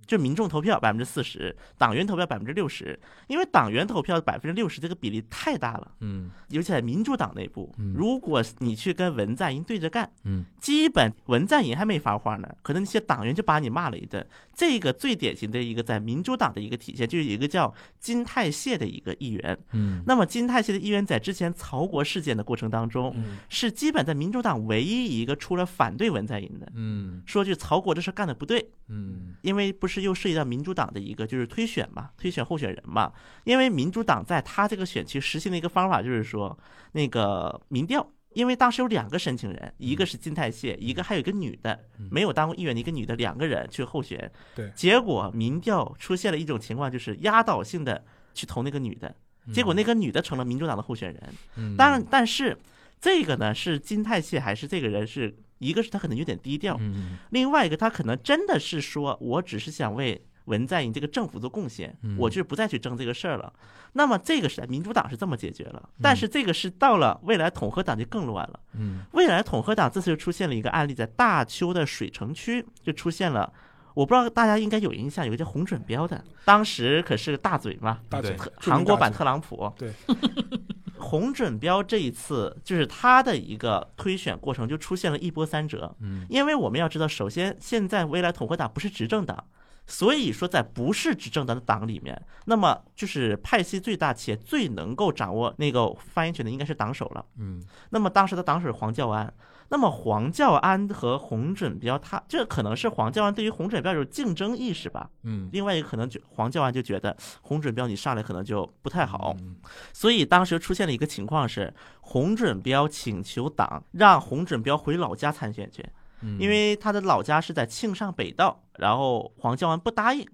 [0.07, 14.27] 就民众投票百分之四十，党员投票百分之六十，因为党员投票百分之六十这个比例太大了，嗯尤其在民主党内部嗯，如果你去跟文在寅对着干，嗯基本文在寅还没发话呢，可能那些党员就把你骂了一顿。
[14.53, 19.57] 这个最典型的一个在民主党的一个体现，就是有一个叫金泰燮的一个议员。
[19.73, 33.13] 嗯那么金泰燮的议员在之前曹国事件的过程当中，嗯是基本在民主党唯一一个出来反对文在寅的，嗯说句曹国这事干的不对，嗯因为不是又涉及到民主党的一个就是推选嘛，推选候选人嘛。
[33.45, 36.59] 因为民主党在他这个选区实行的一个方法就是说，
[36.93, 41.79] 那个民调，因为当时有两个申请人，一个是金泰燮，一个还有一个女的，
[42.11, 44.31] 没有当过议员的一个女的，两个人去候选。
[44.55, 49.15] 对结果民调出现了一种情况，就是压倒性的去投那个女的，
[49.53, 51.23] 结果那个女的成了民主党的候选人。
[51.57, 52.57] 嗯，当然，但是
[53.01, 55.37] 这个呢，是金泰燮还是这个人是？
[55.61, 63.53] 一个是他可能有点低调，嗯另外一个，他可能真的是说，我只是想为文在寅这个政府做贡献，嗯我就不再去争这个事儿了。
[63.93, 68.61] 那么这个时代民主党是这么解决了，嗯但是这个是到了未来统合党就更乱了。
[68.75, 73.53] 嗯未来统合党这次又出现了一个案例，在大邱的水城区就出现了。
[73.93, 79.71] 我不知道大家应该有印象，有个叫洪准标的，当时可是个大嘴嘛，大嘴特韩国版特朗普。
[79.77, 79.93] 对，
[81.01, 85.97] 洪准标这一次就是他的一个推选过程就出现了一波三折。
[86.01, 89.45] 嗯因为我们要知道，首先现在未来统合党不是执政党，
[89.87, 97.25] 所以说在不是执政党的党里面，那么就是派系最大且最能够掌握那个发言权的应该是党首了。
[97.39, 97.61] 嗯
[97.91, 99.33] 那么当时的党首黄教安，
[99.71, 105.09] 那么黄教安和洪准标，他这可能是黄教安对于洪准标有竞争意识吧。
[105.23, 105.49] 嗯。
[105.53, 109.57] 另外一个可能就黄教安就觉得洪准标你上来可能就不太好，嗯。
[109.93, 115.89] 所以当时出现了一个情况是，洪准标请求党让洪准标回老家参选去，
[116.23, 116.37] 嗯。
[116.41, 120.27] 因为他的老家是在庆尚北道，然后黄教安不答应，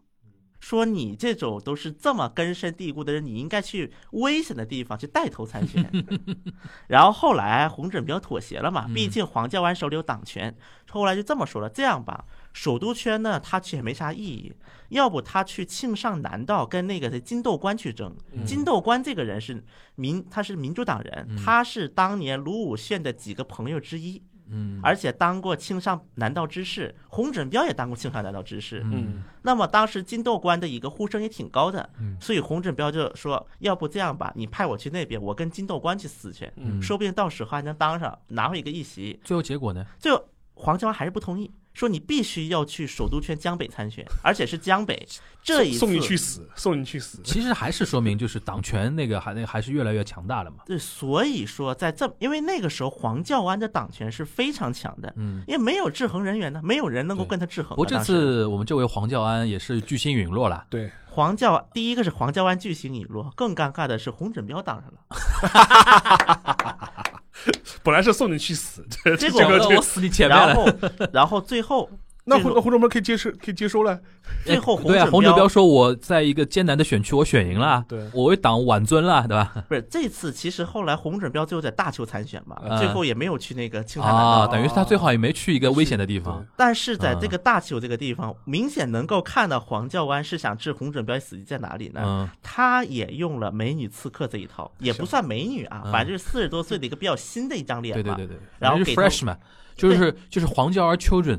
[0.61, 5.91] 说你这种都是这么根深蒂固的人，你应该去危险的地方去带头参选。
[6.89, 10.55] 然后后来洪准彪妥协了嘛，毕竟黄教安手里有党权，
[10.91, 12.25] 后来就这么说了，这样吧。
[12.53, 14.53] 首都圈呢，他去也没啥意义，
[14.89, 18.17] 要不他去庆尚南道跟那个金斗官去争。
[18.47, 19.63] 金斗官这个人是
[19.97, 28.83] 民，他是民主党人，他是当年卢武铉的几个朋友之一，嗯而且当过庆尚南道知事，洪准彪也当过庆尚南道知事。
[28.85, 39.19] 嗯那么当时金斗官的一个呼声也挺高的嗯，所以洪准彪就说，要不这样吧，你派我去那边，我跟金斗官去死去，嗯说不定到时候还能当上，拿回一个议席。
[39.23, 39.87] 最后结果呢？
[39.99, 40.25] 最后
[40.57, 45.07] 黄教安还是不同意，说你必须要去首都圈江北参选， 而且是江北。
[45.43, 47.21] 这一次送你去死，送你去死。
[47.23, 50.65] 其实还是说明就是党权那个还那个还是越来越强大了嘛。
[50.67, 57.77] 对，所以说在这，因为那个时候黄教安的党权是非常强的，嗯，因为没有制衡人员呢，没有人能够跟他制衡啊。
[57.77, 60.67] 不过这次我们这位黄教安也是巨星陨落了。
[60.69, 64.99] 对，黄教第一个是黄教安巨星陨落，更尴尬的是洪准标当上了，
[67.83, 68.87] 本来是送你去死，
[69.19, 70.47] 结果这个，我死你前面了。
[70.47, 70.73] 然后
[71.13, 71.89] 然后最后
[72.29, 74.01] 那这个胡那胡忠门可以接受可以接收了。
[74.45, 79.65] 最后洪对啊，准洪准标说我在一个艰难的选区我选赢了，对我为党挽尊了，对吧？
[79.69, 84.29] 不是这次，其实后来洪准标最后在大邱参选嘛，嗯最后也没有去那个庆尚南道。
[84.41, 86.45] 啊，等于是他最好也没去一个危险的地方。
[86.57, 92.03] 但是在嗯这个大邱这个地方，明显能够看到黄教官是想置红准标死地在哪里呢？
[92.05, 98.03] 嗯他也用了美女刺客这一套，也不算美女啊，嗯反正就是四十多岁的一个比较新的一张脸嘛。
[98.03, 99.37] 对对对对，然后给 freshman，
[99.77, 101.39] 就是就是黄教儿 children，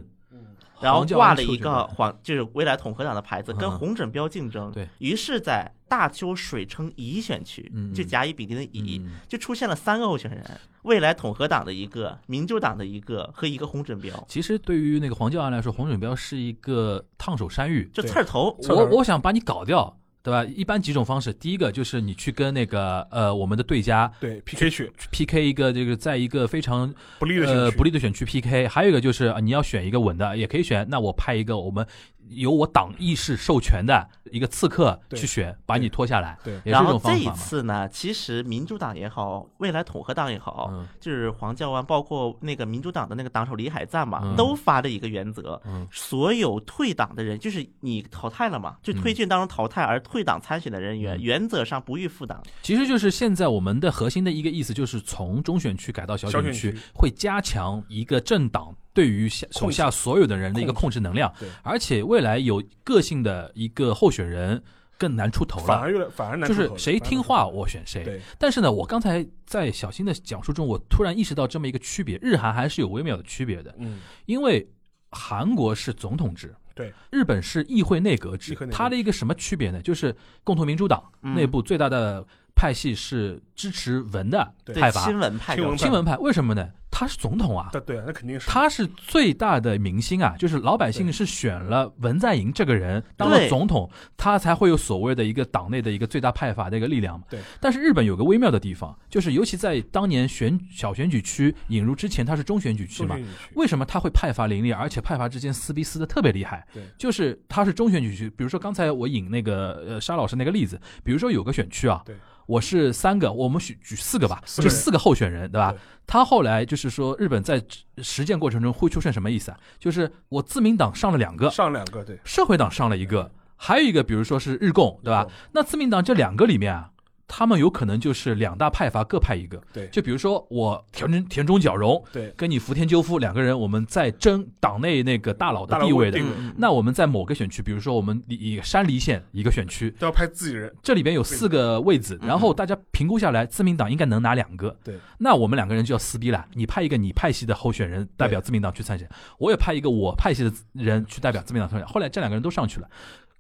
[0.81, 4.71] 然后挂了一个黄，就是未来统合党的牌子，跟嗯洪准标竞争。
[4.71, 4.87] 对。
[4.99, 10.43] 于是，在大邱水城乙选区嗯，就甲乙丙丁的乙，嗯就出现了三个候选人：
[10.83, 18.57] 未来统合党的一个、民主党的一个和一个红准标，其实对于那个黄教安来说，红准标是一个烫手山芋，就刺儿头。
[18.69, 20.43] 我我想把你搞掉，对吧？
[20.57, 31.87] 一般几种方式，第一个就是你去跟那个呃我们的对家对 PK 去 PK 一个这个在一个非常不利的选呃不利的选区 PK，还有一个就是啊你要选一个稳的，也可以选，那我派一个我们
[32.29, 37.35] 由我党意识授权的一个刺客去选，把你拖下来，对也是一然后这一种方法嘛。
[37.35, 52.41] 次呢，其实民主党也好，未来统合党也好，嗯就是黄教安，包括那个民主党的那个党首李海赞嘛，嗯都发了一个原则，嗯所有退党的人，就是你淘汰了嘛，就推荐当中淘汰而退党参选的人员，嗯原则上不予复党。
[52.61, 60.97] 其实就是现在我们的核心的一个意思，就是从中选区改到小选区小选区，会加强一个政党对于下手下所有的人的一个控制。
[60.97, 64.63] 能量对，而且未来有个性的一个候选人
[64.97, 65.67] 更难出头了。
[65.67, 68.19] 反而越来反而难出头，就是谁听话我选谁，对。
[68.39, 73.99] 但是呢，我刚才在小新的讲述中，我突然意识到这么一个区别，日韩还是有微妙的区别的，嗯。
[74.25, 74.67] 因为
[75.11, 79.79] 韩国是总统制，对，日本是议会内阁制它的一个什么区别呢？
[79.83, 81.35] 就是共同民主党嗯。
[81.35, 84.73] 内部最大的派系是支持文的对。
[84.73, 86.67] 派阀，亲文派的亲文亲文派为什么呢？
[86.99, 97.25] 他是总统啊，对对啊，那肯定是他是最大的明星啊，就是老百姓是选了文在寅这个人当了总统，他才会有所谓的一个党内的一个最大派阀的一个力量嘛。
[97.29, 97.39] 对。
[97.61, 103.15] 但是日本有个微妙的地方，就是尤其在当年选小选举区引入之前，它是中选举区嘛。
[103.53, 106.65] 为什么他会派阀林立，而且派阀之间撕逼撕的特别厉害？
[106.73, 112.15] 对就是他是中选举区，比如说刚才我引那个呃沙老师那个例子，比如说有个选区啊，对
[112.47, 115.75] 我是三个，我们举举四个吧，就四个候选人，对吧？
[116.07, 117.61] 他后来就是说，日本在
[117.97, 119.59] 实践过程中会出现什么意思啊？
[119.77, 125.27] 就是我自民党上了两个，上两个对，社会党上了一个，还有一个比如说是日共，对吧？
[125.51, 126.91] 那自民党这两个里面啊，
[127.27, 129.61] 他们有可能就是两大派阀各派一个。
[129.73, 136.23] 对就比如说我田中田中角荣对跟你福田赳夫两个人，我们在争党内那个大佬的地位的地。
[136.23, 144.75] 位嗯那我们在某个选区，比如说我们以山梨县一个选区，都要派自己人，这里边有四个位子，嗯然后大家评估下来，自民党应该能拿两个。
[144.83, 146.45] 对，那我们两个人就要撕逼了。
[146.53, 151.87] 你派一个你派系的候选人代表自民党去参选，我也派一个我派系的人去代表自民党参选。
[151.87, 152.89] 后来这两个人都上去了，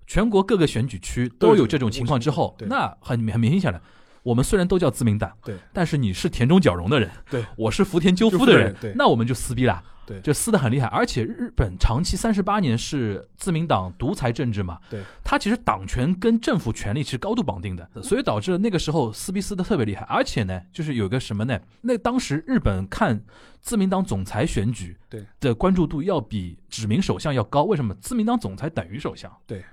[0.07, 3.79] 全国各个选举区都有这种情况之后，那很很明显了。
[4.23, 9.83] 我们虽然都叫自民党，对，但是你是田中角荣的人，对，我是福田赳夫的人赳夫的人，对那我们就撕逼了。
[10.07, 10.19] 对。
[10.21, 21.59] 就撕得很厉害，而且日本长期三十八年是自民党独裁政治嘛，对，它其实党权跟政府权力是高度绑定的，所以导致那个时候撕逼撕得特别厉害，而且呢，就是有个什么呢？
[21.81, 23.21] 那当时日本看
[23.61, 25.25] 自民党总裁选举对。
[25.39, 27.93] 的关注度要比指名首相要高，为什么？
[27.95, 29.63] 自民党总裁等于首相，对，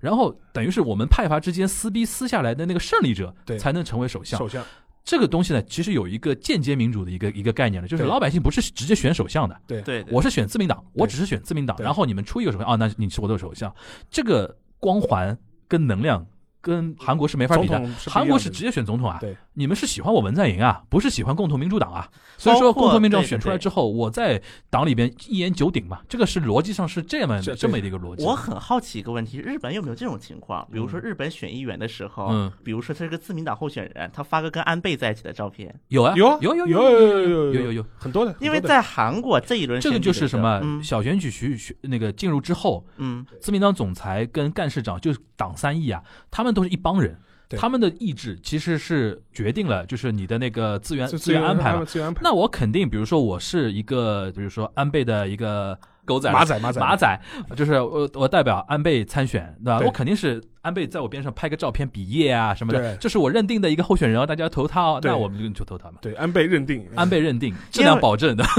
[0.00, 3.58] 然后等于是我们派阀之间撕逼撕下来的那个胜利者对。
[3.58, 4.38] 才能成为首相。
[4.38, 4.64] 首相
[5.04, 9.82] 这个东西呢，其实有一个间接民主的一个一个概念了，就是老百姓不是直接选首相的，对。
[9.82, 13.74] 对，我是选自民党，我只是选自民党，然后你们出一个首相，啊，那你是我的首相，
[14.10, 15.36] 这个光环
[15.66, 16.24] 跟能量
[16.62, 17.78] 跟韩国是没法比的。
[18.06, 22.08] 韩国是直接选总统啊，对，你们是喜欢我文在寅啊，不是喜欢共同民主党啊。
[22.38, 28.24] 所以说，共同民主党选出来之后，我在党里边一言九鼎嘛，这个是逻辑上是这么这这么的一个逻辑。
[28.24, 30.66] 我很好奇一个问题，日本有没有这种情况？
[30.72, 47.16] 比如说日本选议员的时候，嗯比如说他是个自民党候选人，他发个跟安倍在一起的照片，有啊，有啊有有有有有有有有，很多的，因为在韩国这一轮这个就是什么嗯小选举区选那个进入之后，嗯，自民党总裁跟干事长就是党三义啊，他们都是一帮人，
[47.50, 51.84] 他们的意志其实是决定了就是你的那个资源资资源安排嘛。
[51.84, 52.20] 资源安排。
[52.22, 56.80] 那我肯定，比如说我是一个，比如说安倍的一个狗仔马仔马仔。
[56.80, 57.20] 马仔，
[57.56, 59.78] 就是我我代表安倍参选，对吧？
[59.78, 59.86] 对。
[59.86, 62.96] 我肯定是安倍在我边上拍个照片比耶啊什么的，对。
[62.98, 65.10] 这是我认定的一个候选人哦，大家投他哦，对。
[65.10, 65.98] 那我们就就投他嘛。
[66.00, 68.44] 对安倍认定，安倍认定，质量保证的。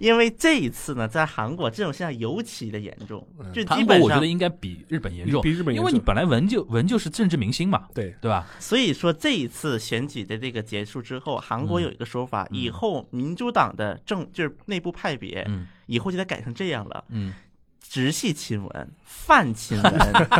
[0.00, 3.52] 因为这一次呢，在韩国这种现象尤其的严重，嗯。
[3.52, 5.84] 就基韩国本上我觉得应该比日本严重，比日本严重。
[5.84, 8.14] 因为你本来文就文就是政治明星嘛，对。
[8.20, 8.46] 对吧？
[8.58, 12.58] 所以说这一次选举的这个结束之后，韩国有一个说法，嗯。
[12.58, 17.04] 以后民主党的政就是内部派别，嗯以后就得改成这样了。
[17.08, 17.32] 嗯，
[17.80, 19.94] 直系亲文、泛亲文，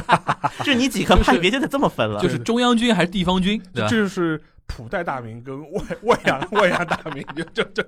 [0.65, 2.21] 就你几个派别就得这么分了。
[2.21, 3.89] 就是中央军还是地方军，对吧？
[3.89, 7.85] 这就是普代大名跟外外洋外洋大名，就就就。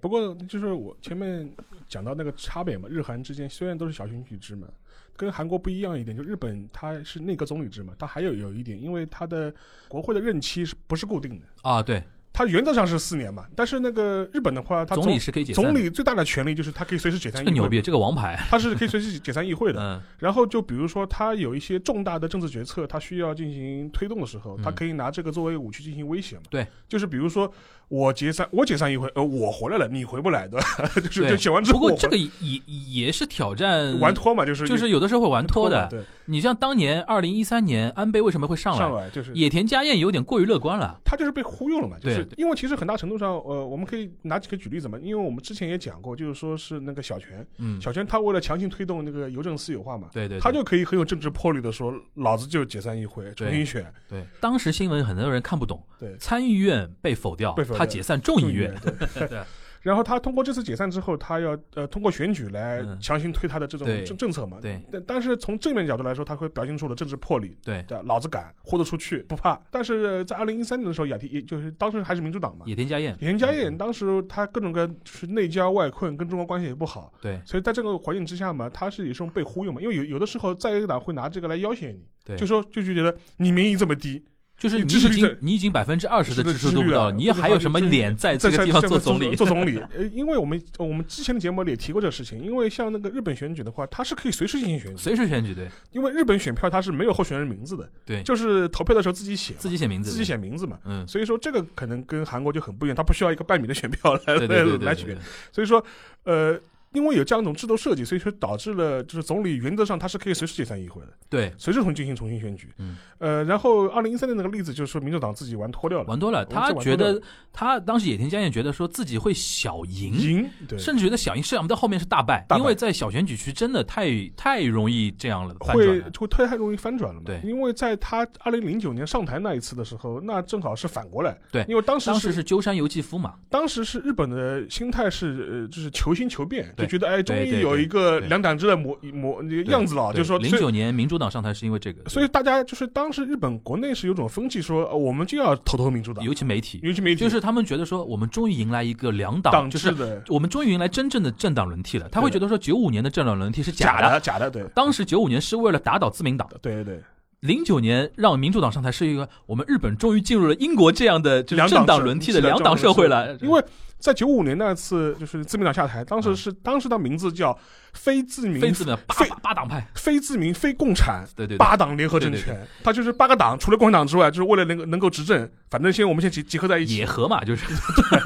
[0.00, 1.50] 不过就是我前面
[1.88, 4.68] 讲到那个差别嘛，日韩之间虽然都是小选举制嘛，
[5.16, 9.52] 跟韩国不一样一点，就日本它是内阁总理制嘛，它还有有一点，因为它的
[9.88, 11.46] 国会的任期是不是固定的？
[11.62, 12.00] 啊，对，
[12.38, 19.80] 它原则上是四年嘛，但是那个日本的话，它总理是可以解散，总理最大的权利就是他可以随时解散议会，这个牛逼，这个王牌，他是可以随时解散议会的。
[19.80, 26.42] 嗯然后就比如说，他有一些重大的政治决策，他需要进行推动的时候，嗯他可以拿这个作为武器进行威胁嘛？
[26.48, 27.52] 对，就是比如说
[27.88, 30.66] 我解散，我解散议会，呃，我回来了，你回不来，对吧？
[30.96, 32.60] 就是对就写完之后不，过这个也也
[33.04, 35.86] 也是挑战玩脱嘛，就是就是有的时候会玩脱的。
[35.88, 38.78] 对，你像当年二零一三年安倍为什么会上来？
[38.78, 41.00] 上来就是野田佳彦有点过于乐观了。
[41.04, 58.74] 他就是被忽悠了嘛，就是因为其实很大程度上，呃，我们可以拿几个举例子嘛，因为我们之前也讲过，就是说是那个小泉，嗯，小泉他为了强行推动那个邮政私有化嘛，对对，对他就可以很有政治魄力的说，老子就解散议会，重新选，对当时新闻很多人看不懂，对，参议院被否掉被否，掉他解散众议院，
[59.14, 59.40] 对。
[59.80, 62.98] 然后他通过这次解散之后，他要呃通过选举来嗯。
[63.00, 64.58] 强行推他的这种政政策嘛。
[64.60, 64.82] 对。
[64.90, 69.58] 但但是从正面角度来说，他会表现出了政治魄力，对，对，老子敢，豁得出去，不怕。
[69.70, 77.40] 但是在二零一三年的时候，雅田也就是当时还是民主党嘛，野田佳彦，野田佳彦当时他各种各样就是内交外困，跟中国关系也不好，对。
[77.46, 84.24] 所以在这个环境之下嘛，他是也是被忽悠嘛，因为有有的时候在野党会拿这个来要挟你，对，就说就就觉得你民意这么低，
[84.58, 89.36] 就是你已经你已经百分之二十的支持度不到，你还有什么脸在这个地方做总理？
[89.36, 100.76] 做总理， 呃，因为我们我们之前的节目里也提过这个事情，因为像那个日本选举的话，它是可以随时进行选举，随时选举对因为日本选票它是没有候选人名字的，对，就是投票的时候自己写，自己写名字，自己写名字嘛。
[100.84, 105.16] 嗯，所以说这个可能跟韩国就很不一样，它不需要一个半米的选票来来来选，
[105.52, 105.84] 所以说
[106.24, 106.58] 呃。
[106.92, 112.68] 因为有这样一种制度设计，所以说导致了就是总理原则上他是可以随时解散议会的，对，随时重进行重新选举。
[112.78, 116.44] 嗯，呃，然后二零一三年那个例子就是说民主党自己玩脱掉了，玩脱了。
[116.44, 117.20] 他觉得
[117.52, 122.60] 他当时野田佳彦觉得说自己会小赢，赢，对，甚至觉得小赢，想不到后面是大败，大败。
[122.60, 126.10] 因为在小选举区真的太太容易这样了，会了。
[126.18, 127.26] 会太太容易翻转了嘛？
[127.26, 127.40] 对。
[127.44, 131.38] 因为在他二零零九年上台那一次的时候，那正好是反过来。
[131.52, 131.64] 对。
[131.68, 147.20] 因为当时当时是鸠山由纪夫嘛，当时是日本的心态是呃，就是求新求变，就觉得哎，终于有一个两党制的模模那个样子了，就是说零九年民主党上台是因为这个，所以大家就是当时日本国内是有种风气说，呃我们就要投投民主党，尤其媒体，尤其媒体。
[147.20, 150.22] 就是他们觉得说我们终于迎来一个两党，党就是制的。
[150.28, 152.08] 我们终于迎来真正的政党轮替了。
[152.10, 154.62] 他会觉得说九五年的政党轮替是假的，假的，对。
[154.74, 157.00] 当时九五年是为了打倒自民党，对对对，
[157.40, 163.62] 零九年让民主党上台是一个我们日本终于进入了英国这样的就政党轮替的两党社会了，因为
[163.98, 167.56] 在九五年那次就是自民党下台，当时是当时的名字叫
[167.92, 176.96] 非自民非自民八非八八党派，非自民非共产对对对，八党联合政对对权，他就是八个党，除了共产党之外，就是为了能够能够执政，反正先我们先集集合在一起。
[176.98, 177.08] 野。
[177.08, 177.64] 合嘛，就是。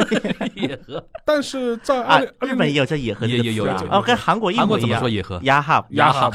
[0.55, 5.01] 野合，但是在日本也有叫野合这个也也有有词啊哦，跟韩国一韩国怎么模一样。
[5.01, 5.41] 说野合？
[5.45, 6.31] 压哈压哈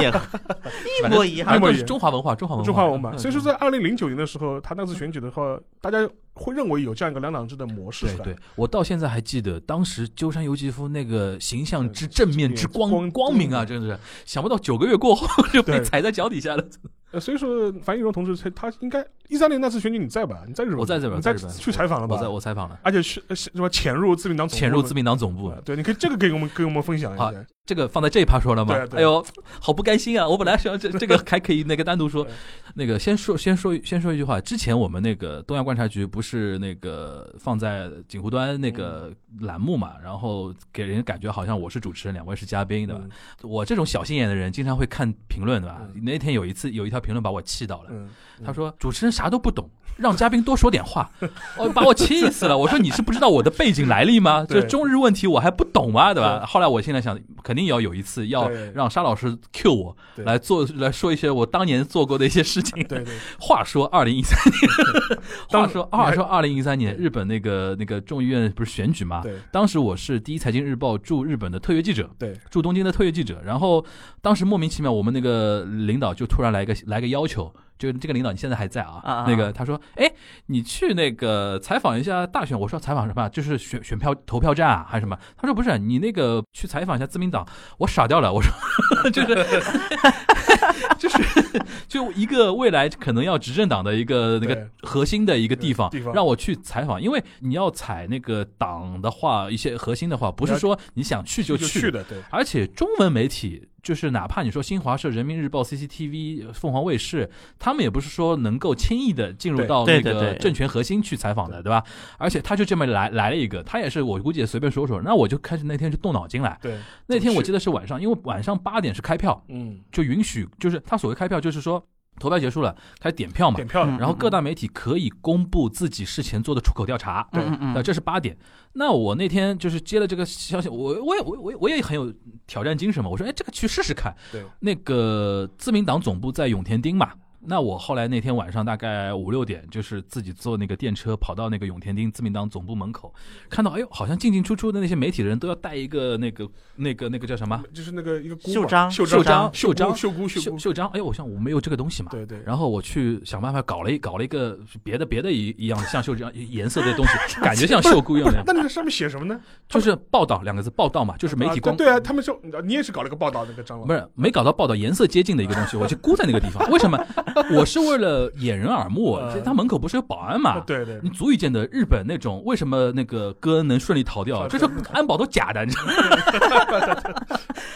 [0.00, 0.20] 野合。
[1.06, 1.46] 一模一样。
[1.46, 3.18] 反正都是中华文化，中华文化，中华文化，嗯。
[3.18, 5.98] 所以说在二零零九年的时候，他那次选举的话，大家
[6.34, 8.06] 会认为有这样一个两党制的模式。
[8.16, 13.98] 对对，我到现在还记得当时鸠山由纪夫那个形象之正面之光光光明啊，真的是。
[14.24, 16.64] 想不到九个月过后就被踩在脚底下了。
[17.12, 20.42] 呃，所以说樊玉荣同志他他应该一三年那次选举你在吧？
[20.46, 20.78] 你在日本？
[20.78, 22.16] 我在日本你在去采访了吧？
[22.16, 27.44] 我在我采访了，而且去什么潜入自民党总部潜入自民党总部啊，对，你可以这个给我们给我们分享一好下。
[27.64, 29.24] 这个放在这一趴说了吗哎呦，
[29.60, 30.28] 好不甘心啊！
[30.28, 32.26] 我本来想这这个还可以那个单独说，
[32.74, 43.00] 那个先说先说先说一句话，之前我们那个东亚观察局不是那个放在锦湖端那个栏目嘛，然后给人感觉好像我是主持人，两位是嘉宾，对吧？
[43.04, 43.10] 嗯
[43.48, 45.82] 我这种小心眼的人经常会看评论，对吧？
[45.94, 48.08] 嗯那天有一次有一条评论把我气到了，嗯，
[48.44, 51.10] 他说主持人啥都不懂，让嘉宾多说点话，
[51.58, 52.56] 哦，把我气死了。
[52.56, 54.44] 我说你是不知道我的背景来历吗？
[54.48, 56.14] 对这中日问题我还不懂吗？
[56.14, 56.38] 对吧？
[56.38, 62.82] 对后来我现在想，肯定要有一次要让沙老师 Q 我来做来说一些我当年做过的一些事情。
[62.84, 69.20] 对对， 话说二零一三年，话说话说二零一三年，日本那个那个众议院不是选举吗？
[69.22, 73.40] 对当时我是第一财经日报驻日本的特约记者，对驻东京的特约记者。
[73.44, 73.84] 然后
[74.22, 79.00] 当时莫名其妙，我们那个领导就突然来个来个要求，就这个领导你现在还在啊？
[79.02, 80.10] 啊啊那个他说，哎，
[80.46, 82.58] 你去那个采访一下大选。
[82.58, 83.28] 我说采访什么？
[83.30, 85.18] 就是选选票投票站啊，还是什么？
[85.36, 87.44] 他说不是，你那个去采访一下自民党。
[87.78, 88.52] 我傻掉了，我说
[89.10, 89.34] 就是
[90.96, 97.02] 就是就一个未来可能要执政党的一个那个核心的一个地方地方，让我去采访。
[97.02, 107.28] 因为你要采那个党的话，一些核心的话，不是说你想去就去就去的，对而且中文媒体，就是哪怕你说新华社、人民日报、CCTV、凤凰卫视，
[107.58, 111.82] 他们也不是说能够轻易的进入到那个政权核心去采访的，对吧？
[112.16, 116.56] 而且他就这么来来了一个，他也是我估计也随便说说，那我就开始那天就动脑筋来。
[116.62, 121.84] 对，那天我记得，得是晚上，因为晚上八点是开票，嗯，就允许，就是他所谓开票，就是说
[122.18, 128.36] 投票结束了，开始点票嘛点，票然后各大媒体可以公布自己事前做的出口调查，对那嗯呃，这是八点。
[128.74, 132.12] 那我那天就是接了这个消息，我我也我我我也很有
[132.46, 133.10] 挑战精神嘛。
[133.10, 134.14] 我说，哎，这个去试试看。
[134.30, 137.10] 对，那个自民党总部在永田町嘛。
[137.44, 143.12] 那我后来那天晚上大概五六点，就是自己坐那个电车跑到那个永田町自民党总部门口，
[143.50, 152.10] 看到哎呦，好像进进出出的那些媒体的人都要带一个那个那个那个叫什么就是那个一个箍袖章袖袖章袖袖章袖箍袖箍，袖袖章，哎呦，我想我没有这个东西嘛。
[152.12, 157.12] 对对，然后我去想办法搞了一搞了一个别的别的一一样的像袖章颜色的东西，
[157.42, 159.40] 感觉像袖箍一样的，，那你在上面写什么呢？
[159.68, 166.70] 就是报道两个字，报道嘛，就是媒体光啊对啊，他们说你也是搞了个报道那个章了，不是没搞到报道颜色接近的一个东西，我就箍在那个地方。
[166.70, 166.98] 为什么？
[167.52, 169.18] 我是为了掩人耳目。
[169.44, 170.60] 他门口不是有保安嘛？
[170.66, 175.92] 对对你足以见得日本那种为什么那个戈恩能顺利逃掉， 啊就是安保都假的，你知道吗？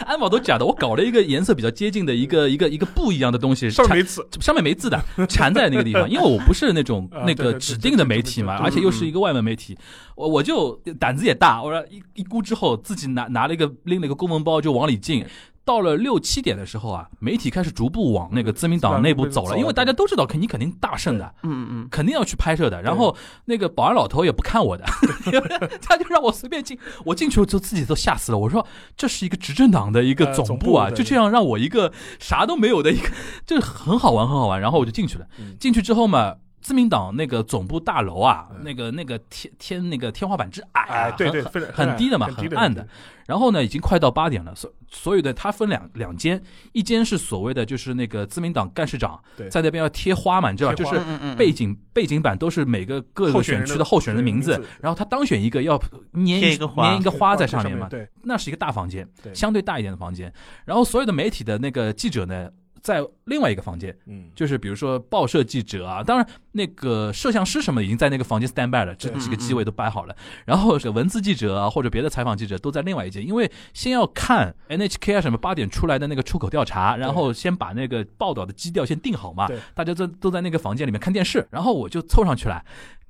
[0.06, 0.64] 安保都假的。
[0.64, 6.08] 我搞了一个颜色比较接近的一个一个一个布一样的东西，上面没字，上面没字的，缠在那个地方。
[6.08, 9.76] 因为我不是那种那个指定的媒体嘛，而且又是一个外文媒体，
[10.14, 15.24] 我我就胆子也大，我说一一估之后自己拿拿了一个拎了一个公文包就往里进。
[15.66, 22.80] 到了六七点的时候啊，媒体开始逐步往那个自民党内部走了，因为大家都知道，肯你肯定大胜的，嗯嗯肯定要去拍摄的。
[22.80, 23.14] 然后
[23.46, 24.84] 那个保安老头也不看我的，
[25.82, 26.78] 他就让我随便进。
[27.04, 28.38] 我进去就自己都吓死了。
[28.38, 28.64] 我说
[28.96, 33.10] 这是一个执政党的一个呃总部啊，就这样让我一个啥都没有的一个，
[33.44, 34.60] 就很好玩，很好玩。
[34.60, 35.26] 然后我就进去了。
[35.40, 36.36] 嗯进去之后嘛。
[36.66, 38.64] 自民党那个总部大楼啊，嗯。
[38.64, 42.84] 那个那个天天那个天花板之矮啊，哎，对对，很很低的嘛，很暗的。，
[43.24, 46.42] 然后呢，已经快到八点了，所所有的它分两两间，
[46.72, 51.00] 一间是所谓的就是那个自民党干事长在那边要贴花嘛，你知道吧，就是
[51.36, 55.78] 背景背景板都是每个各个候选区的候选人的名字，然后他当选一个要
[56.14, 58.08] 粘贴一个花粘一个花在上上面嘛，对。
[58.24, 60.32] 那是一个大房间，相对大一点的房间。
[60.64, 62.50] 然后所有的媒体的那个记者呢，
[62.82, 70.14] 在另外一个房间，嗯，就是比如说报社记者啊，当然那个摄像师什么的已经在那个房间 stand by 了，这几个机位都摆好了。
[70.44, 79.58] 然后是文字记者啊或者别的采访记者都在另外一间，因为先要看 NHK 啊什么八点出来的那个出口调查，然后先把那个报道的基调先定好嘛对。
[79.74, 82.64] 大家都都在那个房间里面看电视，然后我就凑上去了。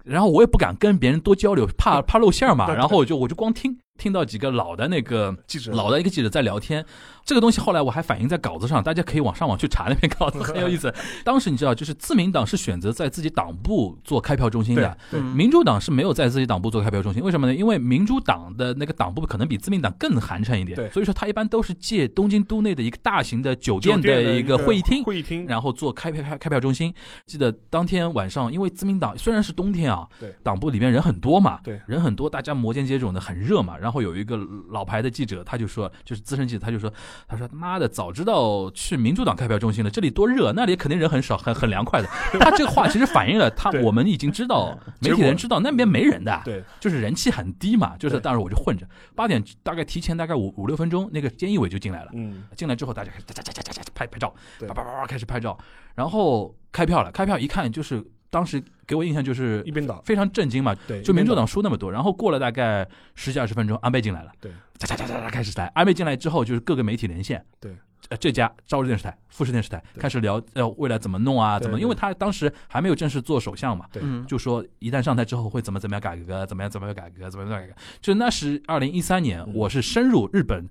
[0.05, 2.73] 然后我也不敢跟别人多交流，怕怕露馅嘛。
[2.73, 6.85] 然后我就我就光听，听到几个老的那个记者老的一个记者在聊天，
[7.25, 10.93] 这个东西后来我还反映在稿子上，大家可以往上网去查那篇稿子， 很有意思。
[11.25, 14.97] 当时你知道，就是自民党是选择在自己党部做开票中心的，
[15.35, 17.23] 民主党是没有在自己党部做开票中心。
[17.23, 17.55] 为什么呢？
[17.55, 25.03] 因为民主党的那个党部可能比自民党更寒碜一点，所以说他一般都是借东京都内的一个大型的酒店的一个会议厅。
[25.03, 26.93] 会议厅，然后做开票开开票中心，
[27.27, 30.07] 记得当天晚上，因为自民党虽然是冬天啊，
[30.43, 33.77] 党部里面人很多嘛，对人很多，大家摩肩接踵的，很热嘛。
[33.87, 34.37] 然后有一个
[34.70, 36.93] 老牌的记者，他就说，就是资深记者，他就说，
[37.28, 42.09] 他说他妈的，早知道去民主党开票中心了，这里多热，那里肯定人很少，很很凉快的。
[42.41, 47.97] 他这个话其实反映了他，我们已经知道，媒体人知道那边没人的，对就是人气很低嘛。
[47.97, 48.84] 就是当时我就混着，
[49.14, 52.11] 八点大概提前大概五五六分钟，那个监义委就进来了。
[52.14, 54.34] 嗯，进来之后，大家开始拍拍照，
[54.66, 55.57] 叭叭叭开始拍照，
[55.95, 57.12] 然后开票了。
[57.12, 65.66] 开票一看，就是当时给我印象就是一边倒，非常震惊嘛，对，就民主党输那么多，然后过了大概十几二十分钟，安倍进来了，对，哒哒哒哒哒开始来。
[65.74, 67.77] 安倍进来之后，就是各个媒体连线，对，
[68.09, 71.81] 呃，这家朝日电视台、富士电视台开始聊，呃，未来怎么弄啊，怎么？
[71.81, 73.87] 因为他当时还没有正式做首相嘛，
[74.27, 77.75] 就说一旦上台之后会怎么怎么样改革，怎么样怎么样改革，怎么样改革。
[78.01, 80.69] 就那是二零一三年，嗯我是深入日本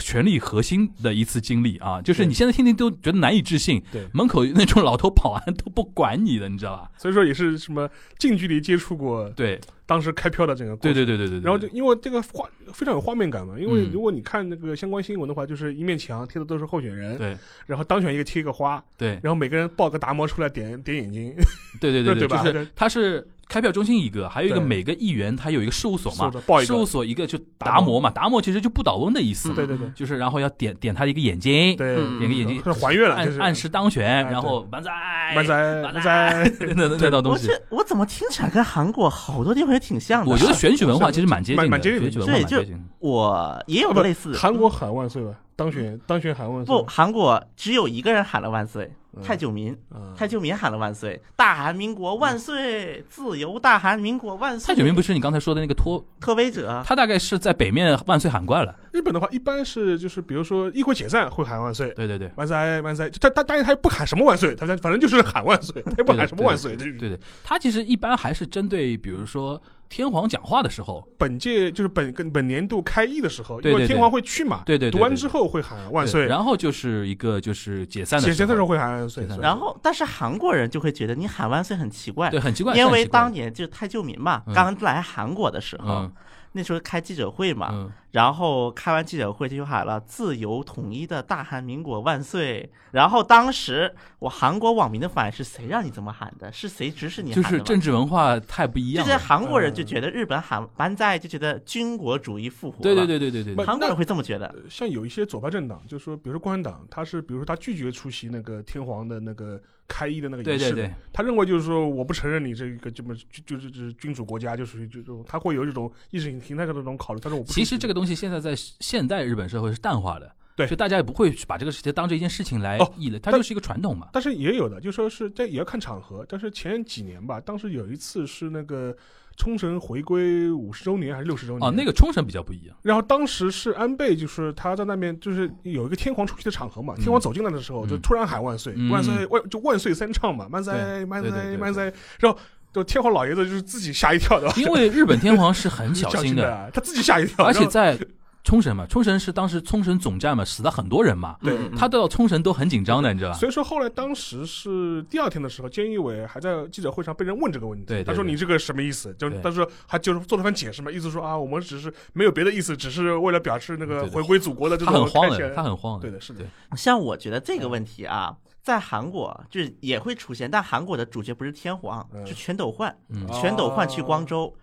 [0.00, 6.90] 权力核心的一次经历啊，就是你现在听听都觉得难以置信，对，门口那种老头保安 都不管你的，你知道吧？
[6.98, 11.44] 所以说也是什么近距离接触过对，当时开票的整个过对程对对对对对。
[11.44, 13.90] 然后就因为这个画非常有画面感嘛，因为嗯。
[13.92, 17.36] 如果你看那个相关新闻的话，就是一面墙贴的都是候选人，对。
[17.66, 19.18] 然后当选一个贴一个花，对。
[19.22, 21.34] 然后每个人抱个达摩出来点点眼睛，
[21.80, 22.42] 对对对 对吧？
[22.42, 26.30] 就是他是开票中心一个，还有一个每个议员他有一个事务所嘛
[26.62, 27.24] 事务，所一个。
[27.26, 29.90] 就达摩嘛，达摩其实就不倒翁的意思，对对对。
[29.94, 31.88] 就是然后要点点他一个眼睛，点
[32.20, 33.40] 个眼睛是还愿了，就是。
[33.40, 34.92] 按按时当选，哎然后万载
[35.34, 37.48] 万载万万载，那那那道东西。
[37.48, 40.30] 我这我怎么听起来跟韩国好多地方也挺像的？
[40.30, 42.04] 我觉得选举文化其实蛮接近的，蛮蛮接近的。
[42.04, 42.84] 选举文化蛮对就接近。
[42.98, 44.36] 我也有不类似。
[44.36, 54.74] 韩国喊万岁吧，当选当选喊万岁，不，韩国只有一个人喊了万岁，嗯太久民，嗯太久民喊了万岁，大韩民国万岁，自由大韩民国万岁。
[54.74, 58.74] 太久民不是你刚才说的那个托，特威者，他大概是在北面万岁喊惯了。
[58.94, 62.30] 日本的话，一般是就是比如说议会解散会喊万岁，对对对。
[62.36, 66.76] 万岁万岁，他他当然他也不喊什么万岁，他反正就是 喊万岁， 他也不喊什么万岁。
[66.76, 84.54] 这对对，他其实一般还是针对比如说天皇讲话的时候，本届就是本跟本年度开议的时候，对对对因为天皇会去嘛，对对对读完之后会喊万岁，然后就是一个就是解散的解散的时候候，会喊万岁，然后但是韩国人就会觉得你喊万岁很奇怪，对，很奇怪，因为当年就太旧民嘛，嗯。
[84.54, 86.12] 刚来韩国的时候嗯，
[86.56, 92.70] 那时候开记者会嘛，嗯，然后开完记者会就喊了“自由统一的大韩民国万岁”。
[92.92, 96.52] 然后当时我韩国网民的反应是谁让你这么喊的？
[96.52, 97.50] 是谁指使你喊的？
[97.50, 99.10] 就是政治文化太不一样就。
[99.10, 102.82] 是韩国人就觉得日本喊万在就觉得军国主义复活了。
[102.82, 104.46] 对对对对对对对，韩国人会这么觉得。
[104.46, 117.20] 呃像有一些左派政党，就是说，比如说共产党，他是比如说他拒绝出席那个天皇的那个开一的那个仪式，对对对，他认为就是说我不承认你这个这么就就是就是君主国家，就属于这种，他会有这种意识形态上的这种考虑。
[117.20, 117.52] 他说我不。
[117.52, 124.08] 其实这个东西现在在现代日本社会是淡化的，对就大家也不会去把这个事情当这一件事情来哦议论，它就是一个传统嘛。
[124.12, 126.24] 但是也有的，就说是这也要看场合。
[126.28, 128.96] 但是前几年吧，当时有一次是那个
[129.36, 131.68] 冲绳回归五十周年还是六十周年？
[131.68, 137.02] 啊，那个冲绳比较不一样，然后当时是安倍，就是他在那边就是有一个天皇出席的场合嘛，嗯。
[137.02, 138.90] 天皇走进来的时候就嗯突然喊万岁，嗯。
[138.90, 142.38] 万岁万就万岁三唱嘛，万岁对万岁万岁，然后
[142.72, 147.98] 就天皇老爷子就是自己吓一跳的，因为日本天皇是很小 小心的，他自己吓一跳，而且在
[148.44, 151.58] 冲绳嘛，冲绳是当时冲绳总站嘛，死了很多人嘛，对。
[151.76, 153.38] 他到冲绳都很紧张的，你知道吧？
[153.38, 159.14] 所以说后来当时是第二天的时候，菅义伟还在记者会上被人问这个问题，对对对他说你这个什么意思？
[159.18, 159.40] 就对。
[159.40, 166.02] 他说还就是做了番解释嘛，意思说啊，我们只是没有别的意思，只是为了表示那个回归祖国的这他很慌的，他很慌的。
[166.02, 166.44] 对的，是的，
[166.76, 172.26] 像我觉得这个问题啊，在韩国就是也会出现，但韩国的主角不是天皇，嗯。
[172.26, 172.94] 是全斗焕。
[173.08, 173.26] 嗯。
[173.32, 174.54] 全斗焕去光州，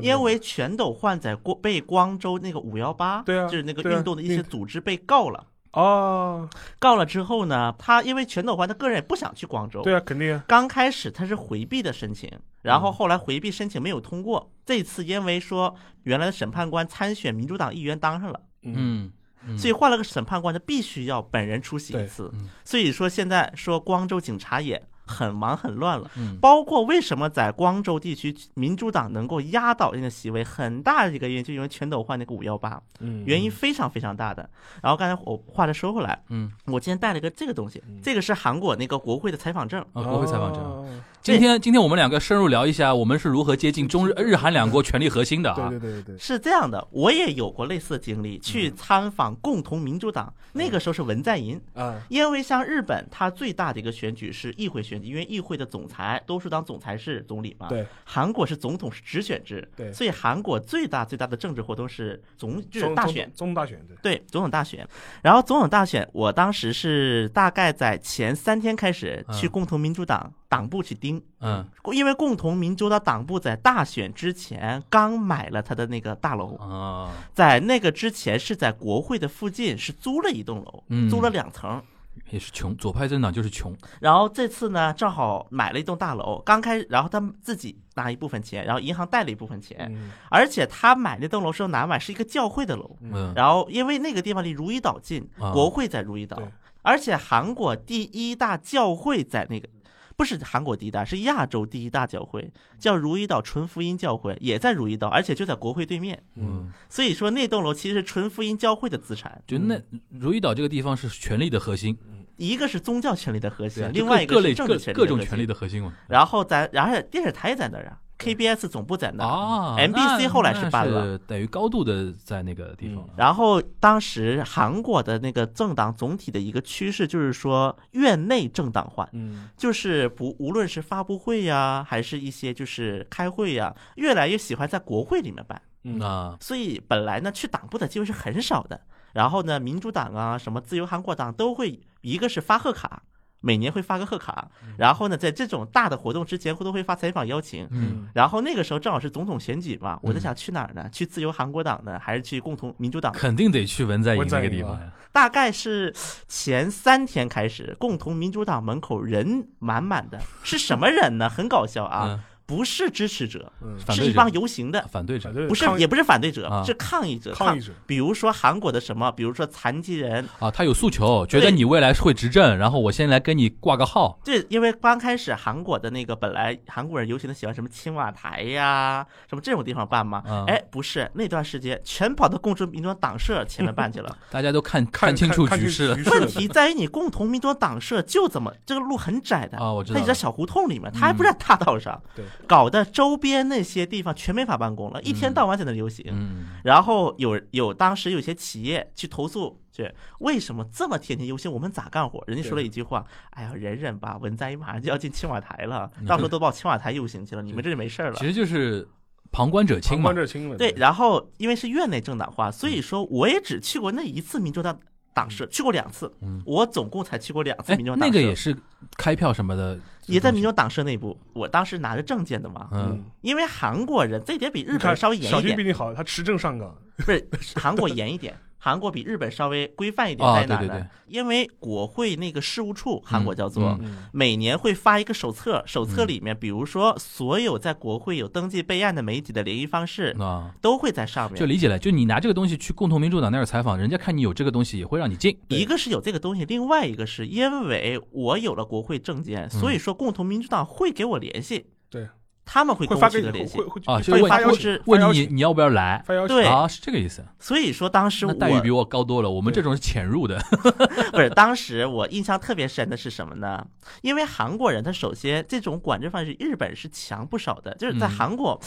[0.00, 5.46] 因为全斗焕在光被光州那个五幺八，对啊就是那个运动的一些组织被告了。
[5.72, 6.48] 哦，
[6.78, 12.30] 告了之后呢，他因为全斗焕他个人也不想去光州，对啊，肯定啊，刚开始他是回避的申请，
[12.62, 12.80] 然嗯。
[12.80, 14.50] 后后来回避申请没有通过。
[14.64, 19.12] 这次因为说原来的审判官参选民主党议员当上了，嗯，
[19.46, 22.30] 嗯所以换了个审判官，他必须要本人出席一次。
[22.32, 22.48] 嗯。
[22.64, 26.10] 所以说现在说光州警察也很忙很乱了。
[26.16, 34.48] 嗯包括为什么在光州地区民主党能够压倒性的席位，很大的一个原因就因为全斗焕那个五幺八，嗯，原因非常非常大的。
[34.82, 39.80] 然后刚才我话再说回来，嗯，我今天带了一个这个东西，这个是韩国那个国会的采访证。
[39.92, 41.00] 啊，国会采访证。
[41.32, 45.78] 哦今天今天我们两个深入聊一下，我们是如何接近中日日韩两国权力核心的啊对。
[45.78, 51.60] 对对对对，是这样的，我也有过类似的经历，去嗯参访共同民主党，那个时候是文在寅。
[51.74, 57.68] 啊，因为像日本，它最大的一个选举是议会选举，因为议会的总裁多数当总裁是总理嘛。
[57.68, 57.84] 对。
[58.04, 63.30] 韩国是总统是直选制，对所以韩国最大最大的政治活动是总就是大选。
[63.34, 64.86] 中大选对，对总统大选，
[65.22, 71.66] 然后总统大选，我当时是大概在前三天开始去嗯共同民主党党部去盯，嗯。
[71.92, 81.08] 因为共同民主党党部在大选之前刚买了他的那个大楼，啊，在那个之前是在国会的附近是租了一栋楼，嗯。
[81.08, 81.82] 租了两层。
[82.30, 83.76] 也是穷，左派政党就是穷。
[84.00, 90.10] 然后这次呢，正好买了一栋大楼，刚开，然后他们自己拿一部分钱，然后银行贷了一部分钱，嗯。
[90.30, 93.34] 而且他买那栋楼时候哪买是一个教会的楼，嗯。
[93.36, 95.52] 然后因为那个地方离如意岛近，啊。
[95.52, 96.40] 国会在如意岛，
[96.80, 99.68] 而且韩国第一大教会在那个。
[100.16, 106.22] 不是韩国第一大，是亚洲第一大教会，叫如意岛纯福音教会，也在如意岛，而且就在国会对面。
[106.36, 111.96] 嗯，所以说那栋楼其实是纯福音教会的资产，就那如意岛这个地方是权力的核心，
[112.36, 115.92] 一个是宗教权力的核心，啊，另外一就各类个是政各治权力的核心各种权力的核心嘛。
[116.08, 121.18] 然后咱，然后电视台也在那儿啊，KBS 总部在那儿啊 MBC 后来是那搬了。
[121.18, 123.14] 等于高度的在那个地方了。
[123.16, 135.60] 然后当时韩国的那个政党总体的一个趋势就是说院内政党化，嗯就是不无论是发布会呀，还是一些就是开会呀，越来越喜欢在国会里面办。
[135.84, 138.80] 嗯啊，所以本来呢去党部的机会是很少的。
[139.12, 143.02] 然后呢，民主党啊，什么自由韩国党都会，一个是发贺卡，
[143.46, 147.68] 每年会发个贺卡，然后呢，在这种大的活动之前，会都会发采访邀请。
[147.70, 150.88] 嗯，然后那个时候正好是总统选举嘛，我在想去哪儿呢？
[150.90, 153.12] 去自由韩国党呢，还是去共同民主党？
[153.12, 154.90] 肯定得去文在寅那个地方呀。
[155.12, 155.94] 大概是
[156.26, 161.30] 前三天开始，共同民主党门口人满满的，是什么人呢？
[161.30, 163.52] 很搞笑啊，嗯，不是支持者，
[163.90, 165.32] 是一帮游行的，反对者。
[165.48, 167.34] 不是也不是反对者啊，是抗议者。
[167.34, 174.18] 抗议者，比如说韩国的什么，比如说残疾人，啊，他有诉求，觉得你未来会执政，然后我先来跟你挂个号。
[174.24, 180.22] 对因为刚开始韩国的那个本来韩国人游行的喜欢什么青瓦台呀，什么这种地方办嘛。
[180.26, 184.16] 嗯，哎，不是那段时间全跑到共同民主党党社前面办去了。
[184.30, 185.96] 大家都看看清楚局势了。
[186.06, 190.00] 问题在于你共同民主党党社就怎么这个路很窄的啊，我知道。
[190.06, 196.04] 在小胡同里面，他还不在大道上，对，搞得周边那些地方全没法办公了，一天到晚在那游行。
[196.10, 202.22] 嗯，然后有有当时有些企业去投诉，去为什么这么天天游行，我们咋干活？
[202.26, 208.26] 人家说了一句话：“哎呀，忍忍吧，文在寅马上就要进青瓦台了，到时候都报青瓦台游行去了， 你们这就没事儿了其。
[208.26, 208.88] 实就是
[209.32, 210.16] 旁观者清嘛旁观。
[210.16, 214.78] 者清了，对，然后因为是院内政党化，所以说我也只去过那一次民主党
[215.16, 216.42] 党社，去过两次，嗯。
[216.44, 218.14] 我总共才去过两次哎民主，党党社。
[218.14, 218.54] 那个也是
[218.98, 230.60] 开票什么的，也在民主党社内部，我当时拿着证件的嘛，嗯，因为韩国人这一点比日本稍微严小一点，军比你好，他持证上岗，不是韩国严一点，韩国比日本稍微规范一点，啊在哪呢？
[230.60, 241.38] 对对对因为国会那个事务处，韩国叫做、嗯嗯每年会发一个手册，手册里面，比如说所有在国会有登记备案的媒体的联系方式啊，都会在上面。
[241.38, 241.78] 就理解了。
[241.78, 245.38] 就你拿这个东西去共同民主党那儿采访，人家看你有这个东西，也会让你进。
[245.48, 252.08] 一个是有这个东西，另外一个是因为我有了国会证件，所以说共同民主党会给我联系，对，
[252.46, 253.64] 他们会跟我取得联系会。
[253.64, 256.02] 会啊，就是问问发邀请，问发邀请你你要不要来？
[256.06, 257.22] 发邀请，对啊，是这个意思。
[257.38, 259.28] 所以说当时我那待遇比我高多了。
[259.28, 260.38] 我们这种是潜入的，
[261.12, 263.66] 不是，当时我印象特别深的是什么呢？
[264.00, 268.58] 因为韩国人他首先这种管制方式，日本是强不少的，就是在嗯韩国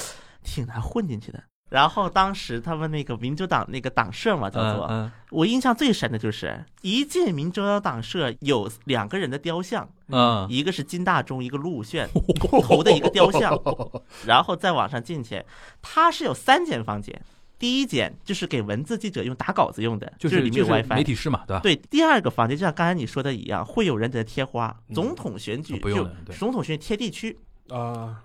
[0.43, 1.41] 挺难混进去的。
[1.69, 5.11] 然后当时他们那个民主党那个党社嘛，叫做、嗯。
[5.29, 10.47] 我印象最深的就是一进民主党党社有两个人的雕像，嗯。
[10.49, 12.07] 一个是金大中，一个陆武铉
[12.63, 13.55] 头的一个雕像，
[14.25, 15.43] 然后再往上进去，
[15.81, 17.21] 它是有三间房间，
[17.59, 21.03] 第一间就是给文字记者用打稿子用的，就是里面有 WiFi 媒。
[21.03, 21.61] 体室嘛，对吧？
[21.61, 24.75] 对，第二个房间就像刚才你说的一样，会有人在那贴花。
[24.93, 27.37] 总统选举就总统选举贴地区，
[27.69, 28.23] 啊，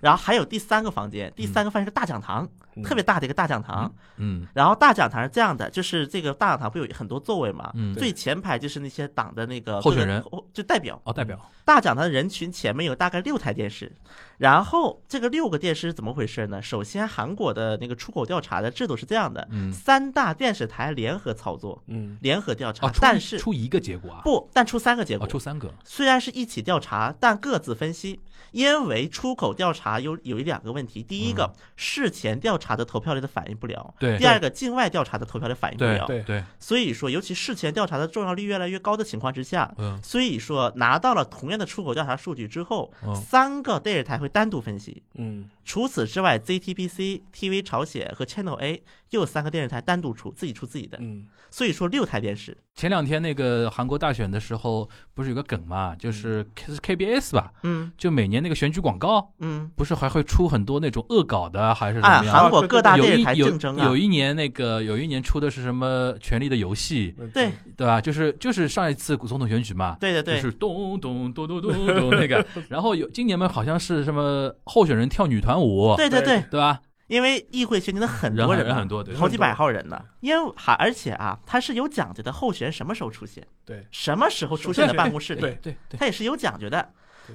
[0.00, 3.92] 然后还有第三个房间，第三个房间是大讲堂，嗯特别大的一个大讲堂。
[4.16, 7.70] 嗯然后大讲堂是这样的，就是这个大讲堂不有很多座位嘛？
[7.74, 11.00] 嗯，最前排就是那些党的那个候选人就代表。
[11.04, 13.90] 哦，代表大讲堂的人群前面有大概六台电视，
[14.38, 16.60] 然后这个六个电视是怎么回事呢？
[16.60, 28.20] 首先，韩国的那个出口调查的制度是这样的，嗯三大电视台联合操作，嗯联合调查，但是出一个结果啊，不，但出三个结果哦，，出三个，虽然是一起调查，但各自分析。
[28.50, 34.18] 因为出口调查有有一两个问题，第一个、事前调查的投票率的反应不了，嗯对。
[34.18, 40.00] 第二个境外调查的投票率反应不了，对对，所以说，尤其事前调查的重要率越来越高的情况之下，嗯。
[40.02, 43.14] 所以说拿到了同样的出口调查数据之后，嗯。
[43.16, 45.02] 三个电视台会单独分析。
[45.14, 50.98] 嗯除此之外，ZTBC、TV 朝鲜和 Channel A 又有三个电视台单独出，自己出自己的。
[51.00, 62.34] 嗯所以说六台电视，前两天那个韩国大选的时候，不是有个梗嘛，就是是 KBS 吧，嗯就每年那个选举广告，嗯，不是还会出很多那种恶搞的，还是怎啊，么样？
[62.34, 68.00] 韩国各大电视台有竞争啊有，一年那个有一年出的是什么《权力的游戏》，对对吧？
[68.00, 76.80] 就是就是上一次总统选举嘛，对对对，就是咚咚咚咚咚咚 那个，然后有今年嘛好像是什么候选人跳女团舞，对对对，对吧？
[77.08, 80.00] 因为议会选举的很多人很人很多，对，好几百号人呢。
[80.20, 86.88] 因为还而且啊，它是有讲究的，候选人什么时候出现，对，什么时候出现在办公室里，对对对，它也是有讲究的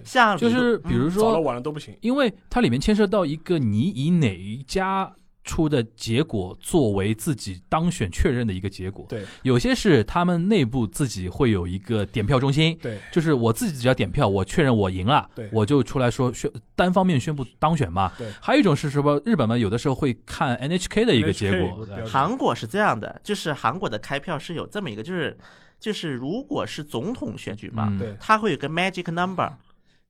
[0.04, 0.38] 像。
[0.38, 1.96] 就是比如是比如早了说，晚了都不行。
[2.02, 5.14] 因为它里面牵涉到一个你以哪一家。
[5.48, 9.24] 出的结果作为自己当选确认的一个结果，对。
[9.44, 13.00] 有些是他们内部自己会有一个点票中心，对。
[13.12, 18.12] 就是我自己只要点票，我确认我赢了对，我就出来说宣单方面宣布当选嘛。
[18.18, 18.28] 对。
[18.42, 19.20] 还有一种是什么？
[19.26, 25.38] 日本嘛，有的时候会看 NHK 的一个结果韩国是这样的，就是韩国的开票是有这么一个，就是
[25.80, 29.50] 就是如果是总统选举嘛，它会有个 magic number，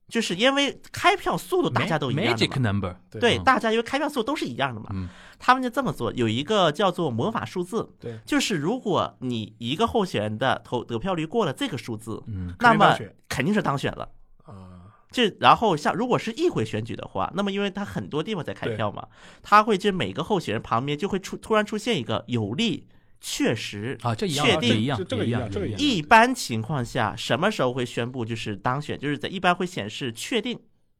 [0.08, 2.60] 就是因为开票速度大家都一样的 Magic。
[2.60, 3.44] number，对，嗯。
[3.44, 5.08] 大家因为开票速度都是一样的嘛，嗯。
[5.38, 8.18] 他们就这么做，有一个叫做魔法数字，对。
[8.26, 12.98] 就是如果你一个候选人的投得票率过了这个数字，嗯那么
[13.28, 14.08] 肯定是当选了。
[14.44, 19.06] 啊，就然后像如果是议会选举的话，那么因为他很多地方在开票嘛，
[19.42, 22.88] 他会就每个候选人旁边就会出突然出现一个有利、
[23.20, 23.96] 确实。
[24.02, 28.98] 啊，这一样，确定这一样，这这个一样，这个一样一般情况下，什么时候会宣布就是当选？
[28.98, 30.58] 就是在一般会显示确定，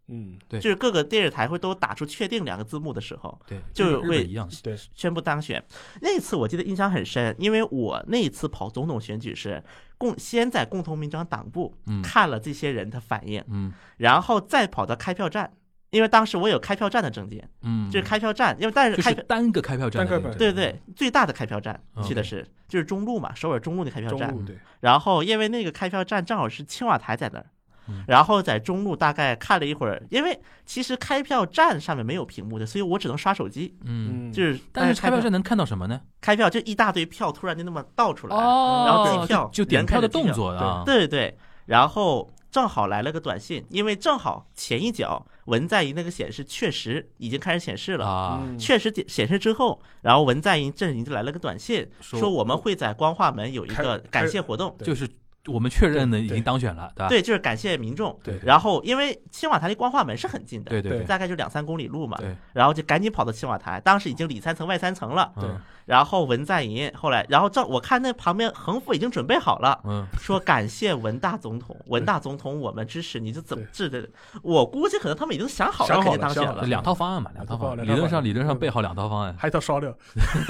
[0.08, 4.48] 嗯，对就是各个电视台会都打出“确定”两个字幕的时候，对，就会一样。
[4.62, 5.62] 对，宣布当选。
[6.00, 9.62] 那次我记得印象很深，因为我那一次跑总统选举是
[9.96, 15.52] 共先在共同民主党党部嗯看了这些人的反应，嗯然后再跑到开票站，
[15.91, 19.22] 因为当时我有开票站的证件，嗯，就是开票站，因为但是开票。
[19.22, 24.36] 是单个开票站的单个那种，对对，最大的开票站嗯去的是就是中路嘛，首尔中路的开票站。
[24.45, 27.47] 对，然后因为那个开票站正好是青瓦台在那儿
[27.91, 35.99] 嗯，然后在中路大概看了一会儿，因为其实开票站上面没有屏幕的，所以我只能刷手机，嗯，嗯，就是但是开票票站能看到什么呢？
[36.20, 48.04] 开票就一大堆票突然就那么倒出来，哦，然后计票就就点票的动作啊，对对对，然后正好来了个短信，因为正好前一脚文在寅那个显示确实已经开始显示了。
[48.04, 55.09] 啊，确实显示之后，然后文在寅阵营就来了个短信，说我们会在光化门有一个感谢活动，就是
[55.47, 57.09] 我们确认的已经当选了，对吧？
[57.09, 58.18] 对，就是感谢民众。
[58.22, 61.05] 对然后因为青瓦台离光化门是很近的，对对对。
[61.07, 65.32] 大概就两三公里路嘛，对，然后就赶紧跑到青瓦台，当时已经里三层外三层了。
[65.41, 65.49] 对
[65.86, 74.07] 然后文在寅后来，然后正我看那旁边横幅已经准备好了，嗯，说感谢文大总统，文大总统我们支持你，就怎么 治的？
[74.43, 76.62] 我估计可能他们已经想好了，肯定当选了。
[76.66, 79.91] 两套方案嘛，两套方案，理论上理论上嗯备好两套方案，还一套烧料，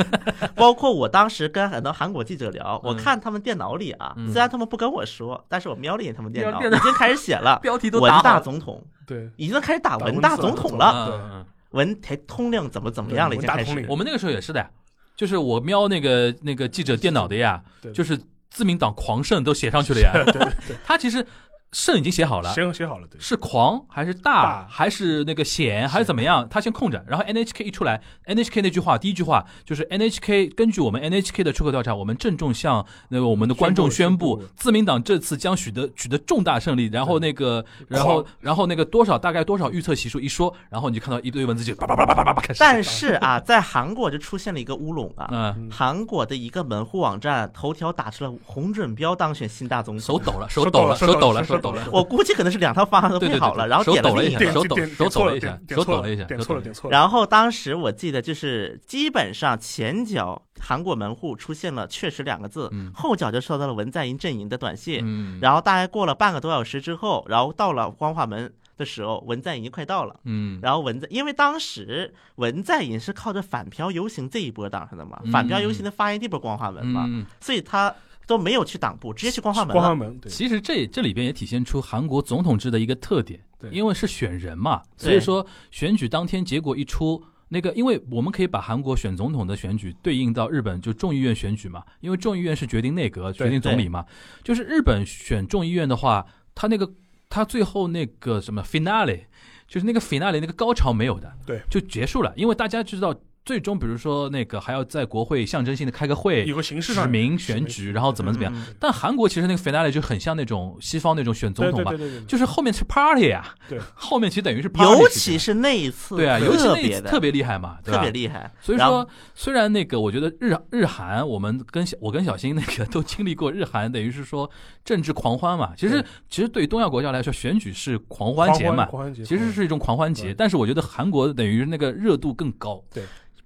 [0.57, 2.97] 包括我当时跟很多韩国记者聊，我嗯。
[2.97, 4.33] 看他们电脑里啊，嗯。
[4.33, 13.85] 虽然他们不跟我说，但是我瞄了一眼他们电脑，电脑已经开始写了 标题都文大总统， 对，已经开始打打文大总统了，嗯嗯嗯文台通令怎么怎么样了，已经开始。
[13.91, 14.71] 我们那个时候也是的呀，
[15.15, 17.63] 就是我瞄那个那个记者电脑的呀，
[17.93, 18.19] 就是
[18.49, 20.13] 自民党狂胜都写上去了呀。
[20.15, 21.27] 对对对，他其实
[21.73, 24.43] 胜已经写好了，写写好了，对，是狂还是大？
[24.43, 24.67] 大。
[24.71, 26.49] 还是那个险还是怎么样？
[26.49, 36.87] 他先空着，然后 NHK 一出来，NHK 那句话第一句话就是 NHK 根据我们 NHK 的出口调查，我们郑重向那个我们的观众宣宣布布，自民党这次将取得取得重大胜利。
[36.87, 42.61] 然后那个，然后然后那个多少大概多少预测席数一说，然后你就看到一堆文字就叭叭叭叭叭叭叭开始。
[42.61, 51.87] 但是啊， 在韩国就出现了一个乌龙啊，嗯，韩国的一个门户网站头条打出了洪准标当选新大总统，手抖了，手抖了，手抖手抖了，了手抖了。
[51.93, 54.39] 我估计可能是两套方案都对对对配好了，对然后点了一下。
[54.53, 56.97] 手抖点手抖了一下点错了手抖了一下点错了，点错了。
[56.97, 70.17] 然后当时我记得就是基本上前脚韩国门户出现了“确实”两个字，嗯后脚就收到了文在寅阵营的短信，嗯，然后大概过了半个多小时之后，然后到了光化门的时候，文在寅已经快到了。
[70.25, 77.95] 嗯，然后文在，因为当时文在寅是靠着反漂游行这一波挡上的嘛，嗯反漂游行的发源地不是光化门嘛，嗯，所以他
[78.29, 79.73] 都没有去党部，直接去光化门了。
[79.75, 87.25] 光化门，对，其实这这里边也体现出韩国总统制的一个特点，对因为是选人嘛，所以说选举当天结果一出。
[87.51, 94.05] 那个，因为我们可以把韩国选总统的选举对应到日本就众议院选举嘛，因为众议院是决定内阁、决定总理嘛。
[94.45, 96.93] 就是日本选众议院的话，他那个
[97.31, 99.23] 他最后那个什么 finale，
[99.67, 102.31] 就是那个 finale 那个高潮没有的，对，就结束了。
[102.37, 103.19] 因为大家知道，
[103.49, 108.53] 最终比如说那个还要在国会象征性的开个会，有个形式上指名选举，然后怎么怎么样。
[108.55, 108.75] 嗯。
[108.79, 117.97] 但韩国其实那个 finale 就很像那种西方那种选总统吧对对对，对对，就是后面是 party 啊，对， 后面其实等于是 party，尤其是那一次，对啊，尤其那一次特别厉害嘛，对吧？
[117.97, 118.53] 特别厉害。
[118.61, 124.51] 所以说，虽然那个我觉得日日韩，我们跟小我跟小新那个都经历过日韩，等于是说
[124.85, 125.73] 政治狂欢嘛。
[125.75, 130.35] 其实其实对于东亚国家来说，选举是狂欢节嘛，狂欢节，其实是一种狂欢节。
[130.37, 132.85] 但是我觉得韩国等于那个热度更高，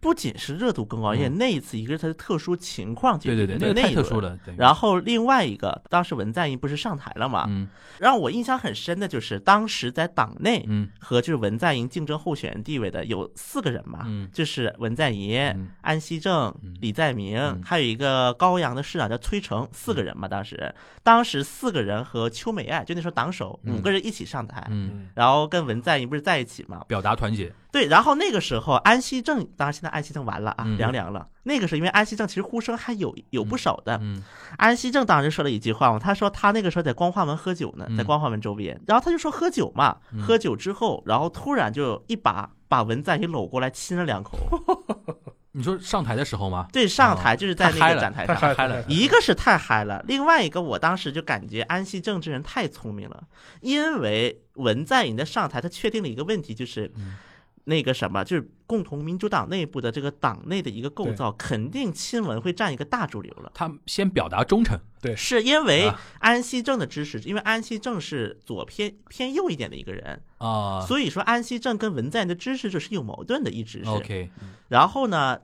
[0.02, 4.20] 不仅是热度更高，而且嗯那一次一个是它的特殊情况解决，对对对，那个那一轮太特殊。
[4.20, 4.36] 了。
[4.58, 7.46] 然后另外一个，当时文在寅不是上台了嘛？
[7.48, 20.26] 嗯让我印象很深的就是当时在党内嗯和就是文在寅竞争候选人地位的有四个人嘛，嗯就是文在寅、嗯安熙正嗯、李在明，嗯还有一个高阳的市长叫崔成，四个人嘛。
[20.26, 20.74] 当时，
[21.04, 24.68] 当时四个人和邱美爱就那时候党首嗯五个人一起上台，
[25.14, 26.82] 然后跟文在寅不是在一起嘛？
[26.88, 27.52] 表达团结。
[27.70, 31.28] 对，然后那个时候安熙正，当然现在安熙正完了啊，嗯凉凉了。
[31.44, 34.22] 那个时候因为安熙正其实呼声还有有不少的，嗯
[34.56, 44.38] 安熙正当时说了一句话嘛，他说他那个时候在光化门喝酒呢，在嗯光化门周边，然后他就说喝酒嘛，嗯喝酒之后，然后突然就一把把文在寅搂过来亲了两口。
[45.54, 46.66] 你说上台的时候吗？
[46.72, 48.54] 对，上台就是在那个展台太上。
[48.54, 53.24] 嗨了了，一个是太嗨了，另外一个我当时就感觉安熙正这人太聪明了，
[53.60, 57.16] 因为文在寅的上台，他确定了一个问题，就是嗯
[57.64, 63.50] 那个什么，就是共同民主党内部的这个党内的一个构造，肯定亲文会占一个大主流了。
[63.54, 64.78] 他先表达忠诚。
[65.00, 73.90] 对是因为啊安熙正的支持，因为安熙正是左偏偏右一点的一个人，啊所以说安熙正跟文在寅的支持者是有矛盾的，一直是。
[73.90, 74.30] ，OK，
[74.68, 75.40] 然后呢，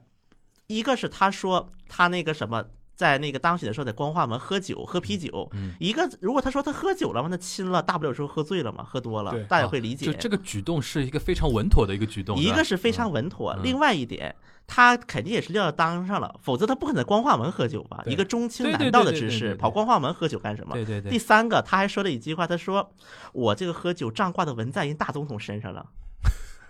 [0.67, 2.65] 一个是他说他那个什么，
[2.99, 10.05] 在那个当选的时候在光化门喝酒喝啤酒，嗯一个如果他说他喝酒了嘛，那亲了，大不了说喝醉了嘛，喝多了，大家会理解。
[10.05, 12.37] 就这个举动是一个非常稳妥的一个举动。
[12.37, 14.35] 一个是非常稳妥，嗯另外一点，
[14.67, 18.03] 他肯定也是料到当上了，否则他不可能在光化门喝酒吧？
[18.05, 20.73] 一个中青对对南道的知识跑光化门喝酒干什么？
[20.73, 22.91] 对对对第，三个，他还说了一句话，他说
[23.31, 25.85] ：“我这个喝酒账挂到文在寅大总统身上了。”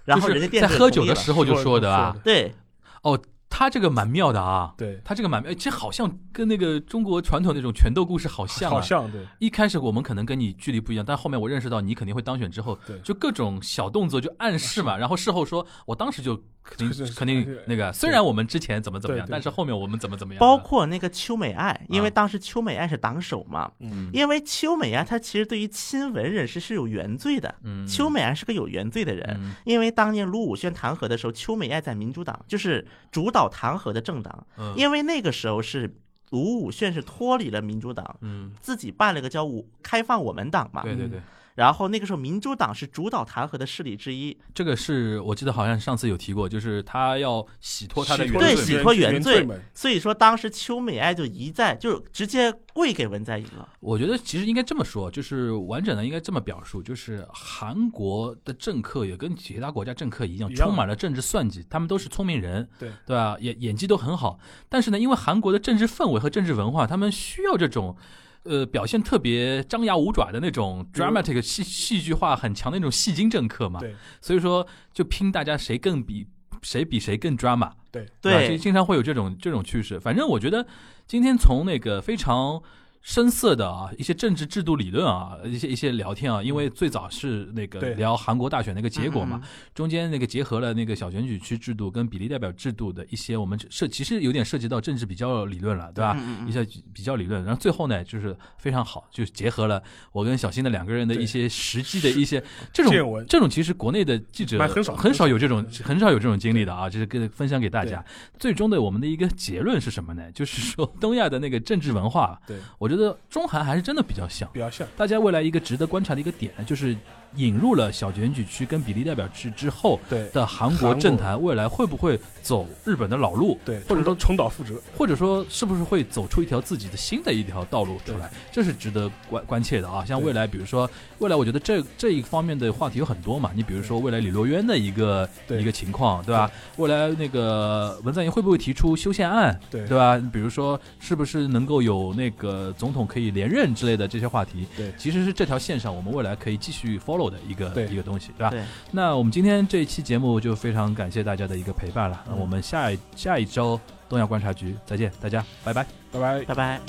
[0.05, 2.53] 然后人家电视在喝酒的时候就说说的啊，对
[3.01, 3.19] 哦，
[3.49, 12.99] 他这个蛮妙的啊，对，他这个蛮妙，这好像跟那个中国传统那种拳斗故事好像、啊，好像对，一开始我们可能跟你距离不一样，但后面我认识到你肯定会当选之后，对。
[12.99, 22.11] 就各种小动作就暗示嘛，然后事后说我当时就肯定肯定那个，虽然我们之前怎么怎么样，但是后面我们怎么怎么样，包括那个邱美爱，因为啊。
[22.11, 29.37] 当时邱美爱是党首嘛，嗯，因为邱美爱她其实对于亲文人士是有原罪的，嗯，邱美爱是个有原罪的人。
[29.41, 29.55] 嗯。
[29.65, 34.45] 因为当年卢武铉弹劾的时候，邱美爱在民主党，就是主导弹劾的政党。
[34.57, 35.95] 嗯因为那个时候是
[36.31, 40.83] 卢武铉是脱离了民主党，嗯，自己办了个叫“我开放我们党”嘛。
[40.83, 41.21] 对对对，
[41.59, 53.67] 然后那个时候民主党是主导弹劾的势力之一，这个是我记得好像上次有提过，就是他要洗脱他的原罪对洗脱原罪罪，所以说当时邱美爱就一再就直接跪给文在寅了。
[53.81, 63.35] 我觉得其实应该这么说，就是完整的应该这么表述，就是韩国的政客也跟其他国家政客一样，一样充满了政治算计，他们都是聪明人，对对吧？
[63.41, 64.39] 演演技都很好，
[64.69, 67.97] 但是呢，因为韩国的政治氛围和政治文化，他们需要这种。
[68.43, 73.93] 呃，表现特别张牙舞爪的那种 dramatic 戏戏剧化很强的那种戏精政客嘛，对。
[74.21, 76.25] 所以说就拼大家谁更比
[76.61, 78.05] 谁比谁更 drama，对。
[78.21, 79.99] 对吧，就经常会有这种这种趋势。
[79.99, 80.65] 反正我觉得
[81.05, 82.61] 今天从那个非常
[83.01, 87.93] 深色的啊一些政治制度理论啊，一些一些聊天啊，因为最早是那个对。
[87.99, 96.17] 聊韩国大选那个结果嘛，嗯，中间那个结合了那个小选举区制度跟比例代表制度的一些我们涉其实有点涉及到政治比较理论了，对吧？
[96.47, 99.81] 一些比较理论，然后最后呢，就是非常好，就结合了
[100.11, 102.43] 我跟小新的两个人的一些实际的一些
[102.73, 102.93] 这种
[103.27, 108.03] 这种，其实国内的记者很少很少有这种很少有这种经历的啊，就是跟分享给大家。
[108.37, 110.31] 最终的我们的一个结论是什么呢？
[110.31, 114.49] 就是说东亚的那个政治文化，对，我觉得中韩还是真的比较像。
[114.51, 114.87] 比较像。
[114.97, 116.97] 大家未来一个值得观察的一个点呢，就是
[117.35, 123.57] 引入了小选举区跟比例代表制之后对的韩国政坛，未来会不会走日本的老路？
[123.63, 124.79] 对，或者说重蹈覆辙。
[124.97, 128.29] 或者说是不是会走出一条自己的新的一条道路出来？
[128.51, 130.03] 这是值得关关切的啊！
[130.05, 133.51] 像未来，比如说未来，我觉得这这一方面的话题有很多嘛。
[133.55, 136.49] 你比如说未来李洛渊的一个一个情况，对吧？
[136.77, 140.17] 未来那个文在寅会不会提出修宪案，对对吧？
[140.31, 148.53] 比如说是不是能够有那个总统可以连任之类的这些话题，对其实是这条线上我们未来可以继续 follow 肉的一个一个东西对吧？
[148.91, 155.85] 那我们今天这一期节目就非常感谢大家的一个陪伴了那我们下一下一周东亚观察局再见大家拜拜。
[156.11, 156.45] 拜拜。
[156.45, 156.79] 拜拜。